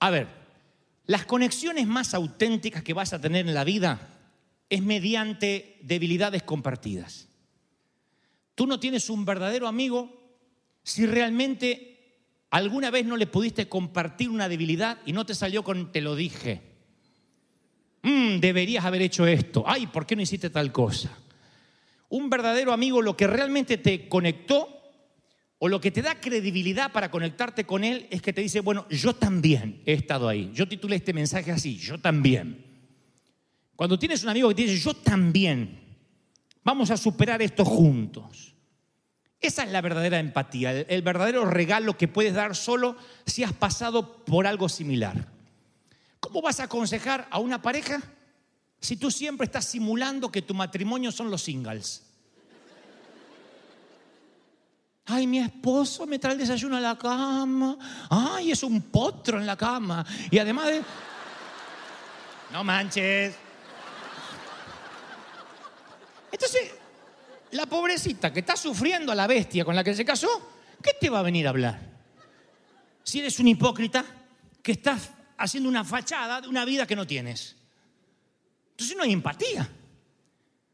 A 0.00 0.10
ver, 0.10 0.28
las 1.06 1.26
conexiones 1.26 1.86
más 1.86 2.14
auténticas 2.14 2.82
que 2.82 2.94
vas 2.94 3.12
a 3.12 3.20
tener 3.20 3.46
en 3.46 3.54
la 3.54 3.64
vida 3.64 4.14
es 4.70 4.82
mediante 4.82 5.78
debilidades 5.82 6.42
compartidas. 6.42 7.28
Tú 8.54 8.66
no 8.66 8.80
tienes 8.80 9.10
un 9.10 9.24
verdadero 9.24 9.66
amigo 9.66 10.24
si 10.82 11.06
realmente 11.06 11.94
alguna 12.50 12.90
vez 12.90 13.04
no 13.04 13.16
le 13.16 13.26
pudiste 13.26 13.68
compartir 13.68 14.30
una 14.30 14.48
debilidad 14.48 14.98
y 15.04 15.12
no 15.12 15.26
te 15.26 15.34
salió 15.34 15.64
con 15.64 15.90
te 15.90 16.00
lo 16.00 16.14
dije. 16.14 16.62
Mm, 18.02 18.38
deberías 18.38 18.84
haber 18.84 19.02
hecho 19.02 19.26
esto. 19.26 19.64
Ay, 19.66 19.86
¿por 19.86 20.06
qué 20.06 20.14
no 20.14 20.22
hiciste 20.22 20.50
tal 20.50 20.70
cosa? 20.70 21.10
Un 22.10 22.30
verdadero 22.30 22.72
amigo 22.72 23.02
lo 23.02 23.16
que 23.16 23.26
realmente 23.26 23.78
te 23.78 24.08
conectó 24.08 24.73
o 25.64 25.68
lo 25.68 25.80
que 25.80 25.90
te 25.90 26.02
da 26.02 26.20
credibilidad 26.20 26.92
para 26.92 27.10
conectarte 27.10 27.64
con 27.64 27.84
él 27.84 28.06
es 28.10 28.20
que 28.20 28.34
te 28.34 28.42
dice, 28.42 28.60
bueno, 28.60 28.86
yo 28.90 29.14
también 29.14 29.80
he 29.86 29.94
estado 29.94 30.28
ahí. 30.28 30.50
Yo 30.52 30.68
titulé 30.68 30.96
este 30.96 31.14
mensaje 31.14 31.50
así, 31.50 31.78
yo 31.78 31.98
también. 31.98 32.62
Cuando 33.74 33.98
tienes 33.98 34.22
un 34.22 34.28
amigo 34.28 34.50
que 34.50 34.56
te 34.56 34.62
dice, 34.64 34.78
yo 34.78 34.92
también, 34.92 35.80
vamos 36.62 36.90
a 36.90 36.98
superar 36.98 37.40
esto 37.40 37.64
juntos. 37.64 38.54
Esa 39.40 39.62
es 39.62 39.72
la 39.72 39.80
verdadera 39.80 40.18
empatía, 40.18 40.70
el, 40.70 40.86
el 40.86 41.00
verdadero 41.00 41.46
regalo 41.46 41.96
que 41.96 42.08
puedes 42.08 42.34
dar 42.34 42.54
solo 42.54 42.98
si 43.24 43.42
has 43.42 43.54
pasado 43.54 44.22
por 44.26 44.46
algo 44.46 44.68
similar. 44.68 45.32
¿Cómo 46.20 46.42
vas 46.42 46.60
a 46.60 46.64
aconsejar 46.64 47.26
a 47.30 47.38
una 47.38 47.62
pareja 47.62 48.02
si 48.82 48.98
tú 48.98 49.10
siempre 49.10 49.46
estás 49.46 49.64
simulando 49.64 50.30
que 50.30 50.42
tu 50.42 50.52
matrimonio 50.52 51.10
son 51.10 51.30
los 51.30 51.40
singles? 51.40 52.13
Ay, 55.06 55.26
mi 55.26 55.38
esposo 55.38 56.06
me 56.06 56.18
trae 56.18 56.32
el 56.32 56.38
desayuno 56.38 56.76
a 56.76 56.80
la 56.80 56.96
cama. 56.96 57.76
Ay, 58.08 58.52
es 58.52 58.62
un 58.62 58.80
potro 58.82 59.38
en 59.38 59.46
la 59.46 59.56
cama. 59.56 60.04
Y 60.30 60.38
además 60.38 60.66
de... 60.68 60.82
No 62.52 62.64
manches. 62.64 63.34
Entonces, 66.32 66.72
la 67.50 67.66
pobrecita 67.66 68.32
que 68.32 68.40
está 68.40 68.56
sufriendo 68.56 69.12
a 69.12 69.14
la 69.14 69.26
bestia 69.26 69.64
con 69.64 69.76
la 69.76 69.84
que 69.84 69.94
se 69.94 70.04
casó, 70.04 70.50
¿qué 70.82 70.92
te 70.98 71.10
va 71.10 71.18
a 71.18 71.22
venir 71.22 71.46
a 71.46 71.50
hablar? 71.50 71.78
Si 73.02 73.20
eres 73.20 73.38
un 73.38 73.48
hipócrita 73.48 74.04
que 74.62 74.72
estás 74.72 75.10
haciendo 75.36 75.68
una 75.68 75.84
fachada 75.84 76.40
de 76.40 76.48
una 76.48 76.64
vida 76.64 76.86
que 76.86 76.96
no 76.96 77.06
tienes. 77.06 77.56
Entonces 78.70 78.96
no 78.96 79.02
hay 79.02 79.12
empatía. 79.12 79.68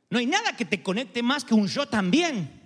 No 0.08 0.18
hay 0.18 0.26
nada 0.26 0.56
que 0.56 0.64
te 0.64 0.82
conecte 0.82 1.22
más 1.22 1.44
que 1.44 1.54
un 1.54 1.66
yo 1.66 1.86
también. 1.86 2.59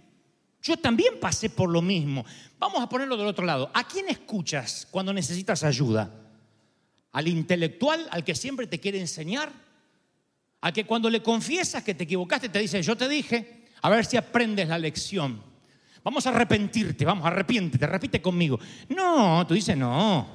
Yo 0.64 0.78
también 0.78 1.20
pasé 1.20 1.50
por 1.50 1.68
lo 1.68 1.82
mismo. 1.82 2.24
Vamos 2.58 2.82
a 2.82 2.88
ponerlo 2.88 3.18
del 3.18 3.26
otro 3.26 3.44
lado. 3.44 3.70
¿A 3.74 3.86
quién 3.86 4.08
escuchas 4.08 4.88
cuando 4.90 5.12
necesitas 5.12 5.62
ayuda? 5.62 6.10
¿Al 7.12 7.28
intelectual, 7.28 8.08
al 8.10 8.24
que 8.24 8.34
siempre 8.34 8.66
te 8.66 8.80
quiere 8.80 8.98
enseñar? 8.98 9.52
¿Al 10.62 10.72
que 10.72 10.86
cuando 10.86 11.10
le 11.10 11.22
confiesas 11.22 11.84
que 11.84 11.94
te 11.94 12.04
equivocaste 12.04 12.48
te 12.48 12.60
dice, 12.60 12.82
yo 12.82 12.96
te 12.96 13.10
dije, 13.10 13.66
a 13.82 13.90
ver 13.90 14.06
si 14.06 14.16
aprendes 14.16 14.66
la 14.66 14.78
lección? 14.78 15.42
Vamos 16.02 16.26
a 16.26 16.30
arrepentirte, 16.30 17.04
vamos, 17.04 17.26
arrepiéntete, 17.26 17.86
repite 17.86 18.22
conmigo. 18.22 18.58
No, 18.88 19.46
tú 19.46 19.52
dices 19.52 19.76
no. 19.76 20.26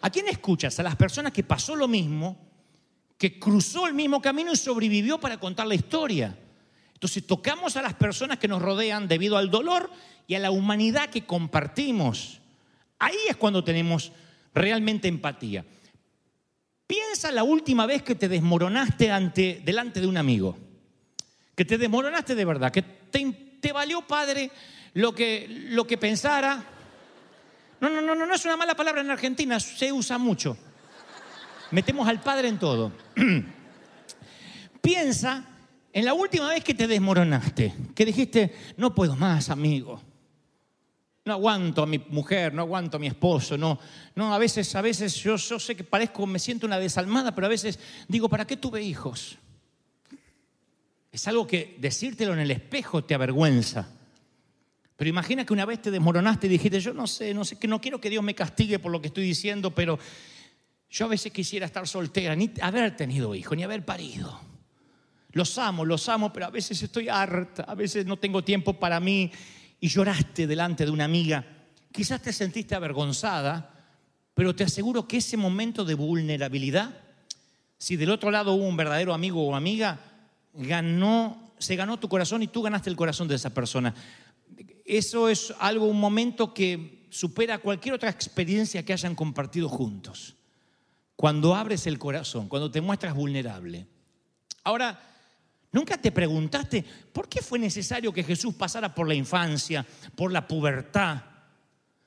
¿A 0.00 0.10
quién 0.10 0.26
escuchas? 0.26 0.80
A 0.80 0.82
las 0.82 0.96
personas 0.96 1.30
que 1.32 1.44
pasó 1.44 1.76
lo 1.76 1.86
mismo, 1.86 2.36
que 3.16 3.38
cruzó 3.38 3.86
el 3.86 3.94
mismo 3.94 4.20
camino 4.20 4.52
y 4.52 4.56
sobrevivió 4.56 5.20
para 5.20 5.38
contar 5.38 5.68
la 5.68 5.76
historia. 5.76 6.36
Entonces 7.00 7.26
tocamos 7.26 7.78
a 7.78 7.82
las 7.82 7.94
personas 7.94 8.38
que 8.38 8.46
nos 8.46 8.60
rodean 8.60 9.08
debido 9.08 9.38
al 9.38 9.50
dolor 9.50 9.90
y 10.26 10.34
a 10.34 10.38
la 10.38 10.50
humanidad 10.50 11.08
que 11.08 11.24
compartimos. 11.24 12.42
Ahí 12.98 13.16
es 13.26 13.36
cuando 13.36 13.64
tenemos 13.64 14.12
realmente 14.52 15.08
empatía. 15.08 15.64
Piensa 16.86 17.32
la 17.32 17.42
última 17.42 17.86
vez 17.86 18.02
que 18.02 18.16
te 18.16 18.28
desmoronaste 18.28 19.10
ante, 19.10 19.62
delante 19.64 20.02
de 20.02 20.08
un 20.08 20.18
amigo. 20.18 20.58
Que 21.54 21.64
te 21.64 21.78
desmoronaste 21.78 22.34
de 22.34 22.44
verdad, 22.44 22.70
que 22.70 22.82
te, 22.82 23.72
valió, 23.72 24.06
padre, 24.06 24.50
lo 24.92 25.14
que, 25.14 25.46
lo 25.70 25.86
que 25.86 25.96
pensara. 25.96 26.62
No, 27.80 27.88
no, 27.88 28.02
no, 28.02 28.14
no, 28.14 28.26
no 28.26 28.34
es 28.34 28.44
una 28.44 28.58
mala 28.58 28.74
palabra 28.74 29.00
en 29.00 29.10
Argentina, 29.10 29.58
se 29.58 29.90
usa 29.90 30.18
mucho. 30.18 30.54
Metemos 31.70 32.06
al 32.06 32.20
padre 32.20 32.48
en 32.48 32.58
todo. 32.58 32.92
Piensa 34.82 35.49
en 35.92 36.04
la 36.04 36.14
última 36.14 36.48
vez 36.48 36.62
que 36.62 36.74
te 36.74 36.86
desmoronaste, 36.86 37.74
que 37.94 38.04
dijiste, 38.04 38.54
no 38.76 38.94
puedo 38.94 39.16
más, 39.16 39.50
amigo. 39.50 40.00
No 41.24 41.34
aguanto 41.34 41.82
a 41.82 41.86
mi 41.86 41.98
mujer, 41.98 42.54
no 42.54 42.62
aguanto 42.62 42.96
a 42.96 43.00
mi 43.00 43.06
esposo, 43.06 43.58
no, 43.58 43.78
no, 44.14 44.32
a 44.32 44.38
veces, 44.38 44.74
a 44.74 44.80
veces 44.80 45.14
yo, 45.16 45.36
sé 45.36 45.76
que 45.76 45.84
parezco, 45.84 46.26
me 46.26 46.38
siento 46.38 46.66
una 46.66 46.78
desalmada, 46.78 47.34
pero 47.34 47.46
a 47.46 47.50
veces 47.50 47.78
digo, 48.08 48.28
¿para 48.28 48.46
qué 48.46 48.56
tuve 48.56 48.82
hijos? 48.82 49.36
Es 51.12 51.26
algo 51.28 51.46
que 51.46 51.76
decírtelo 51.78 52.32
en 52.32 52.38
el 52.38 52.50
espejo 52.50 53.04
te 53.04 53.14
avergüenza. 53.14 53.88
Pero 54.96 55.08
imagina 55.10 55.44
que 55.44 55.52
una 55.52 55.66
vez 55.66 55.82
te 55.82 55.90
desmoronaste 55.90 56.46
y 56.46 56.50
dijiste, 56.50 56.80
yo 56.80 56.94
no 56.94 57.06
sé, 57.06 57.34
no 57.34 57.44
sé, 57.44 57.58
que 57.58 57.68
no 57.68 57.80
quiero 57.80 58.00
que 58.00 58.10
Dios 58.10 58.22
me 58.22 58.34
castigue 58.34 58.78
por 58.78 58.92
lo 58.92 59.00
que 59.00 59.08
estoy 59.08 59.24
diciendo, 59.24 59.74
pero 59.74 59.98
yo 60.88 61.06
a 61.06 61.08
veces 61.08 61.32
quisiera 61.32 61.66
estar 61.66 61.86
soltera, 61.86 62.36
ni 62.36 62.50
haber 62.60 62.96
tenido 62.96 63.34
hijos, 63.34 63.56
ni 63.56 63.64
haber 63.64 63.84
parido. 63.84 64.49
Los 65.32 65.58
amo, 65.58 65.84
los 65.84 66.08
amo, 66.08 66.32
pero 66.32 66.46
a 66.46 66.50
veces 66.50 66.82
estoy 66.82 67.08
harta, 67.08 67.62
a 67.62 67.74
veces 67.74 68.06
no 68.06 68.16
tengo 68.16 68.42
tiempo 68.42 68.74
para 68.74 68.98
mí 68.98 69.30
y 69.80 69.88
lloraste 69.88 70.46
delante 70.46 70.84
de 70.84 70.90
una 70.90 71.04
amiga. 71.04 71.44
Quizás 71.92 72.20
te 72.20 72.32
sentiste 72.32 72.74
avergonzada, 72.74 73.74
pero 74.34 74.54
te 74.54 74.64
aseguro 74.64 75.06
que 75.06 75.18
ese 75.18 75.36
momento 75.36 75.84
de 75.84 75.94
vulnerabilidad, 75.94 76.96
si 77.78 77.96
del 77.96 78.10
otro 78.10 78.30
lado 78.30 78.54
hubo 78.54 78.66
un 78.66 78.76
verdadero 78.76 79.14
amigo 79.14 79.46
o 79.46 79.54
amiga, 79.54 80.00
ganó, 80.52 81.52
se 81.58 81.76
ganó 81.76 81.98
tu 81.98 82.08
corazón 82.08 82.42
y 82.42 82.48
tú 82.48 82.62
ganaste 82.62 82.90
el 82.90 82.96
corazón 82.96 83.28
de 83.28 83.36
esa 83.36 83.50
persona. 83.50 83.94
Eso 84.84 85.28
es 85.28 85.54
algo, 85.60 85.86
un 85.86 86.00
momento 86.00 86.52
que 86.52 87.06
supera 87.10 87.58
cualquier 87.58 87.94
otra 87.94 88.10
experiencia 88.10 88.84
que 88.84 88.92
hayan 88.92 89.14
compartido 89.14 89.68
juntos. 89.68 90.34
Cuando 91.14 91.54
abres 91.54 91.86
el 91.86 91.98
corazón, 91.98 92.48
cuando 92.48 92.70
te 92.70 92.80
muestras 92.80 93.14
vulnerable. 93.14 93.86
Ahora, 94.64 95.09
¿Nunca 95.72 95.96
te 95.96 96.10
preguntaste 96.10 96.84
por 97.12 97.28
qué 97.28 97.40
fue 97.42 97.58
necesario 97.58 98.12
que 98.12 98.24
Jesús 98.24 98.54
pasara 98.54 98.92
por 98.92 99.06
la 99.06 99.14
infancia, 99.14 99.86
por 100.16 100.32
la 100.32 100.46
pubertad? 100.46 101.22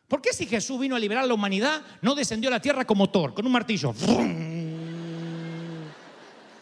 ¿Por 0.07 0.21
qué 0.21 0.33
si 0.33 0.45
Jesús 0.45 0.79
vino 0.79 0.95
a 0.95 0.99
liberar 0.99 1.23
a 1.23 1.27
la 1.27 1.33
humanidad, 1.33 1.81
no 2.01 2.13
descendió 2.13 2.49
a 2.49 2.51
la 2.51 2.61
tierra 2.61 2.85
como 2.85 3.09
Thor, 3.09 3.33
con 3.33 3.45
un 3.45 3.51
martillo? 3.51 3.95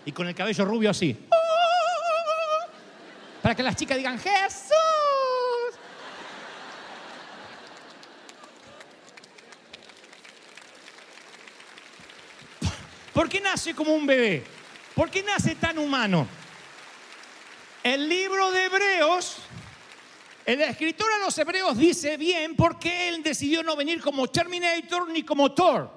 Y 0.06 0.12
con 0.12 0.28
el 0.28 0.36
cabello 0.36 0.64
rubio 0.64 0.92
así. 0.92 1.18
Para 3.42 3.56
que 3.56 3.64
las 3.64 3.76
chicas 3.76 3.98
digan, 3.98 4.20
Jesús. 4.20 4.76
¿Por 13.12 13.28
qué 13.28 13.42
nace 13.42 13.74
como 13.74 13.94
un 13.94 14.06
bebé? 14.06 14.44
¿Por 14.96 15.10
qué 15.10 15.24
nace 15.24 15.56
tan 15.56 15.80
humano? 15.80 16.28
El 17.84 18.08
libro 18.08 18.52
de 18.52 18.66
Hebreos, 18.66 19.38
el 20.46 20.62
escritor 20.62 21.12
a 21.14 21.26
los 21.26 21.36
Hebreos 21.36 21.76
dice 21.76 22.16
bien 22.16 22.56
porque 22.56 23.10
él 23.10 23.24
decidió 23.24 23.64
no 23.64 23.76
venir 23.76 24.02
como 24.02 24.28
Terminator 24.28 25.10
ni 25.10 25.24
como 25.24 25.52
Thor. 25.52 25.90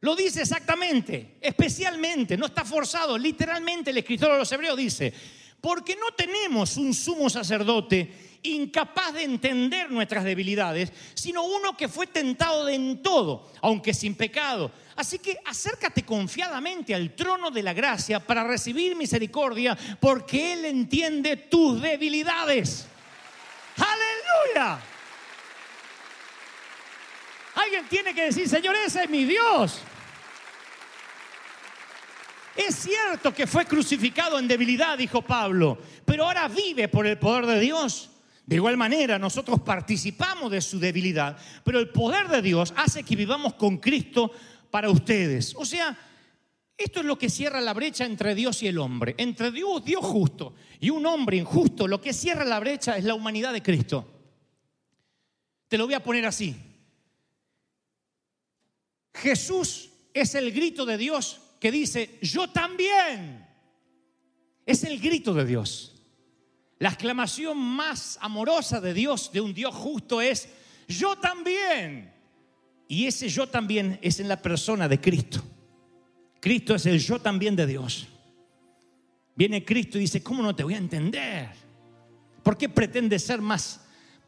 Lo 0.00 0.14
dice 0.14 0.42
exactamente, 0.42 1.38
especialmente, 1.40 2.36
no 2.36 2.44
está 2.44 2.66
forzado, 2.66 3.16
literalmente 3.16 3.92
el 3.92 3.96
escritor 3.96 4.32
a 4.32 4.36
los 4.36 4.52
Hebreos 4.52 4.76
dice, 4.76 5.14
Porque 5.58 5.96
no 5.96 6.14
tenemos 6.14 6.76
un 6.76 6.92
sumo 6.92 7.30
sacerdote 7.30 8.38
incapaz 8.42 9.14
de 9.14 9.22
entender 9.22 9.90
nuestras 9.90 10.22
debilidades, 10.22 10.92
sino 11.14 11.44
uno 11.44 11.74
que 11.78 11.88
fue 11.88 12.06
tentado 12.06 12.68
en 12.68 13.02
todo, 13.02 13.50
aunque 13.62 13.94
sin 13.94 14.14
pecado. 14.14 14.70
Así 14.96 15.18
que 15.18 15.38
acércate 15.44 16.04
confiadamente 16.04 16.94
al 16.94 17.14
trono 17.14 17.50
de 17.50 17.62
la 17.62 17.72
gracia 17.72 18.20
para 18.20 18.44
recibir 18.44 18.94
misericordia, 18.94 19.76
porque 20.00 20.52
Él 20.52 20.64
entiende 20.64 21.36
tus 21.36 21.82
debilidades. 21.82 22.86
Aleluya. 23.76 24.80
Alguien 27.56 27.86
tiene 27.88 28.14
que 28.14 28.26
decir, 28.26 28.48
Señor, 28.48 28.76
ese 28.76 29.04
es 29.04 29.10
mi 29.10 29.24
Dios. 29.24 29.80
Es 32.56 32.76
cierto 32.76 33.34
que 33.34 33.46
fue 33.46 33.64
crucificado 33.64 34.38
en 34.38 34.46
debilidad, 34.46 34.96
dijo 34.96 35.22
Pablo, 35.22 35.78
pero 36.04 36.24
ahora 36.24 36.46
vive 36.46 36.88
por 36.88 37.06
el 37.06 37.18
poder 37.18 37.46
de 37.46 37.60
Dios. 37.60 38.10
De 38.46 38.56
igual 38.56 38.76
manera, 38.76 39.18
nosotros 39.18 39.60
participamos 39.60 40.50
de 40.50 40.60
su 40.60 40.78
debilidad, 40.78 41.36
pero 41.64 41.78
el 41.78 41.88
poder 41.88 42.28
de 42.28 42.42
Dios 42.42 42.74
hace 42.76 43.02
que 43.02 43.16
vivamos 43.16 43.54
con 43.54 43.78
Cristo 43.78 44.32
para 44.74 44.90
ustedes. 44.90 45.54
O 45.54 45.64
sea, 45.64 45.96
esto 46.76 46.98
es 46.98 47.06
lo 47.06 47.16
que 47.16 47.30
cierra 47.30 47.60
la 47.60 47.72
brecha 47.74 48.04
entre 48.04 48.34
Dios 48.34 48.60
y 48.64 48.66
el 48.66 48.78
hombre. 48.78 49.14
Entre 49.18 49.52
Dios, 49.52 49.84
Dios 49.84 50.04
justo, 50.04 50.56
y 50.80 50.90
un 50.90 51.06
hombre 51.06 51.36
injusto, 51.36 51.86
lo 51.86 52.00
que 52.00 52.12
cierra 52.12 52.44
la 52.44 52.58
brecha 52.58 52.98
es 52.98 53.04
la 53.04 53.14
humanidad 53.14 53.52
de 53.52 53.62
Cristo. 53.62 54.04
Te 55.68 55.78
lo 55.78 55.84
voy 55.84 55.94
a 55.94 56.02
poner 56.02 56.26
así. 56.26 56.56
Jesús 59.14 59.90
es 60.12 60.34
el 60.34 60.50
grito 60.50 60.84
de 60.84 60.98
Dios 60.98 61.40
que 61.60 61.70
dice, 61.70 62.18
yo 62.20 62.50
también. 62.50 63.46
Es 64.66 64.82
el 64.82 64.98
grito 64.98 65.34
de 65.34 65.44
Dios. 65.44 66.02
La 66.80 66.88
exclamación 66.88 67.56
más 67.58 68.18
amorosa 68.20 68.80
de 68.80 68.92
Dios, 68.92 69.30
de 69.30 69.40
un 69.40 69.54
Dios 69.54 69.72
justo, 69.72 70.20
es, 70.20 70.48
yo 70.88 71.14
también. 71.14 72.12
Y 72.88 73.06
ese 73.06 73.28
yo 73.28 73.48
también 73.48 73.98
es 74.02 74.20
en 74.20 74.28
la 74.28 74.40
persona 74.40 74.88
de 74.88 75.00
Cristo. 75.00 75.42
Cristo 76.40 76.74
es 76.74 76.86
el 76.86 76.98
yo 76.98 77.18
también 77.18 77.56
de 77.56 77.66
Dios. 77.66 78.06
Viene 79.34 79.64
Cristo 79.64 79.98
y 79.98 80.02
dice, 80.02 80.22
¿cómo 80.22 80.42
no 80.42 80.54
te 80.54 80.62
voy 80.62 80.74
a 80.74 80.78
entender? 80.78 81.48
¿Por 82.42 82.56
qué 82.56 82.68
pretendes 82.68 83.24
ser 83.24 83.40
más 83.40 83.80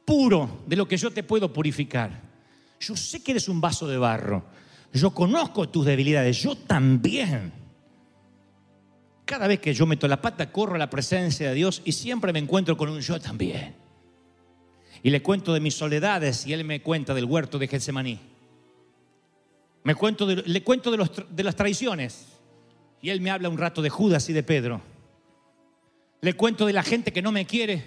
puro 0.05 0.63
de 0.67 0.77
lo 0.77 0.89
que 0.89 0.97
yo 0.97 1.11
te 1.11 1.23
puedo 1.23 1.53
purificar? 1.53 2.23
Yo 2.81 2.97
sé 2.97 3.23
que 3.23 3.33
eres 3.33 3.49
un 3.49 3.61
vaso 3.61 3.87
de 3.87 3.99
barro. 3.99 4.45
Yo 4.93 5.11
conozco 5.11 5.69
tus 5.69 5.85
debilidades, 5.85 6.43
yo 6.43 6.57
también. 6.57 7.53
Cada 9.25 9.47
vez 9.47 9.61
que 9.61 9.75
yo 9.75 9.87
meto 9.87 10.09
la 10.09 10.23
pata, 10.23 10.51
corro 10.51 10.77
a 10.77 10.79
la 10.79 10.89
presencia 10.89 11.49
de 11.49 11.55
Dios 11.55 11.83
y 11.85 11.93
siempre 11.93 12.33
me 12.33 12.39
encuentro 12.39 12.77
con 12.77 12.89
un 12.89 13.01
yo 13.01 13.21
también. 13.21 13.75
Y 15.03 15.11
le 15.11 15.23
cuento 15.23 15.53
de 15.53 15.61
mis 15.61 15.75
soledades 15.75 16.47
y 16.47 16.53
Él 16.53 16.65
me 16.65 16.81
cuenta 16.81 17.13
del 17.13 17.27
huerto 17.27 17.59
de 17.59 17.69
Getsemaní. 17.69 18.19
Me 19.87 19.95
cuento 19.95 20.27
de- 20.27 20.43
le 20.43 20.63
cuento 20.65 20.91
de, 20.91 20.97
los 20.97 21.13
de 21.31 21.45
las 21.45 21.55
traiciones 21.55 22.27
y 23.01 23.11
Él 23.11 23.21
me 23.21 23.31
habla 23.31 23.49
un 23.49 23.57
rato 23.57 23.81
de 23.83 23.89
Judas 23.89 24.29
y 24.29 24.33
de 24.33 24.43
Pedro. 24.43 24.81
Le 26.23 26.33
cuento 26.33 26.67
de 26.67 26.73
la 26.73 26.83
gente 26.83 27.13
que 27.13 27.23
no 27.23 27.31
me 27.31 27.47
quiere 27.47 27.85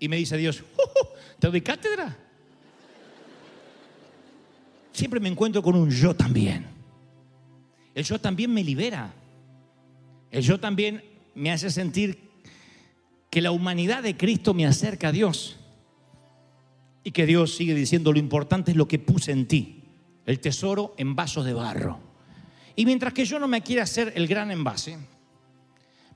y 0.00 0.08
me 0.08 0.16
dice 0.16 0.38
Dios, 0.38 0.62
"Uh, 0.78 1.06
¿te 1.38 1.48
doy 1.50 1.60
cátedra? 1.60 2.16
siempre 4.90 5.20
me 5.20 5.28
encuentro 5.28 5.62
con 5.62 5.76
un 5.76 5.90
yo 5.90 6.16
también. 6.16 6.66
El 7.94 8.04
yo 8.04 8.18
también 8.18 8.52
me 8.52 8.64
libera. 8.64 9.12
El 10.30 10.42
yo 10.42 10.58
también 10.58 11.04
me 11.34 11.52
hace 11.52 11.70
sentir 11.70 12.18
que 13.30 13.42
la 13.42 13.50
humanidad 13.50 14.02
de 14.02 14.16
Cristo 14.16 14.54
me 14.54 14.64
acerca 14.66 15.08
a 15.08 15.12
Dios. 15.12 15.56
Y 17.04 17.10
que 17.10 17.26
Dios 17.26 17.54
sigue 17.54 17.74
diciendo, 17.74 18.14
lo 18.14 18.18
importante 18.18 18.70
es 18.70 18.78
lo 18.78 18.88
que 18.88 18.98
puse 18.98 19.30
en 19.30 19.46
ti, 19.46 19.77
el 20.28 20.40
tesoro 20.40 20.94
en 20.98 21.16
vasos 21.16 21.46
de 21.46 21.54
barro. 21.54 21.98
Y 22.76 22.84
mientras 22.84 23.14
que 23.14 23.24
yo 23.24 23.38
no 23.38 23.48
me 23.48 23.62
quiera 23.62 23.84
hacer 23.84 24.12
el 24.14 24.28
gran 24.28 24.50
envase, 24.50 24.98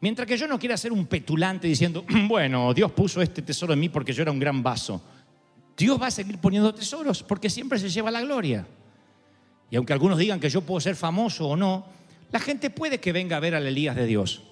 mientras 0.03 0.29
que 0.29 0.37
yo 0.37 0.47
no 0.47 0.59
quiera 0.59 0.77
ser 0.77 0.93
un 0.93 1.07
petulante 1.07 1.67
diciendo, 1.67 2.05
bueno, 2.29 2.75
Dios 2.75 2.93
puso 2.93 3.23
este 3.23 3.41
tesoro 3.41 3.73
en 3.73 3.81
mí 3.81 3.89
porque 3.89 4.13
yo 4.13 4.21
era 4.21 4.31
un 4.31 4.39
gran 4.39 4.63
vaso, 4.63 5.03
Dios 5.75 6.01
va 6.01 6.09
a 6.09 6.11
seguir 6.11 6.37
poniendo 6.37 6.75
tesoros 6.75 7.23
porque 7.23 7.49
siempre 7.49 7.79
se 7.79 7.89
lleva 7.89 8.11
la 8.11 8.21
gloria. 8.21 8.67
Y 9.71 9.77
aunque 9.77 9.95
algunos 9.95 10.19
digan 10.19 10.39
que 10.39 10.51
yo 10.51 10.61
puedo 10.61 10.79
ser 10.79 10.95
famoso 10.95 11.49
o 11.49 11.57
no, 11.57 11.87
la 12.31 12.39
gente 12.39 12.69
puede 12.69 13.01
que 13.01 13.13
venga 13.13 13.39
a 13.39 13.41
ver 13.41 13.55
al 13.55 13.67
Elías 13.67 13.97
de 13.97 14.05
Dios, 14.05 14.43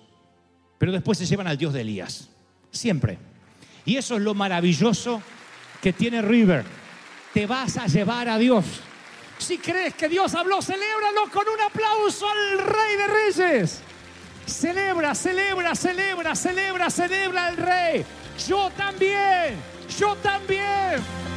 pero 0.79 0.91
después 0.91 1.19
se 1.19 1.27
llevan 1.27 1.47
al 1.47 1.59
Dios 1.59 1.75
de 1.75 1.83
Elías, 1.83 2.31
siempre. 2.71 3.19
Y 3.85 3.97
eso 3.97 4.17
es 4.17 4.23
lo 4.23 4.33
maravilloso 4.33 5.21
que 5.83 5.93
tiene 5.93 6.23
River. 6.23 6.65
Te 7.35 7.47
vas 7.47 7.77
a 7.77 7.87
llevar 7.89 8.31
a 8.31 8.39
Dios. 8.39 8.65
Si 9.41 9.57
crees 9.59 9.95
que 9.95 10.09
Dios 10.09 10.35
habló, 10.35 10.61
celébralo 10.61 11.31
con 11.33 11.49
un 11.49 11.61
aplauso 11.61 12.29
al 12.29 12.59
Rey 12.59 12.97
de 12.97 13.07
Reyes. 13.07 13.81
Celebra, 14.47 15.15
celebra, 15.15 15.75
celebra, 15.75 16.37
celebra, 16.37 16.91
celebra 16.91 17.47
al 17.47 17.57
Rey. 17.57 18.05
Yo 18.47 18.71
también, 18.77 19.57
yo 19.99 20.15
también. 20.17 21.30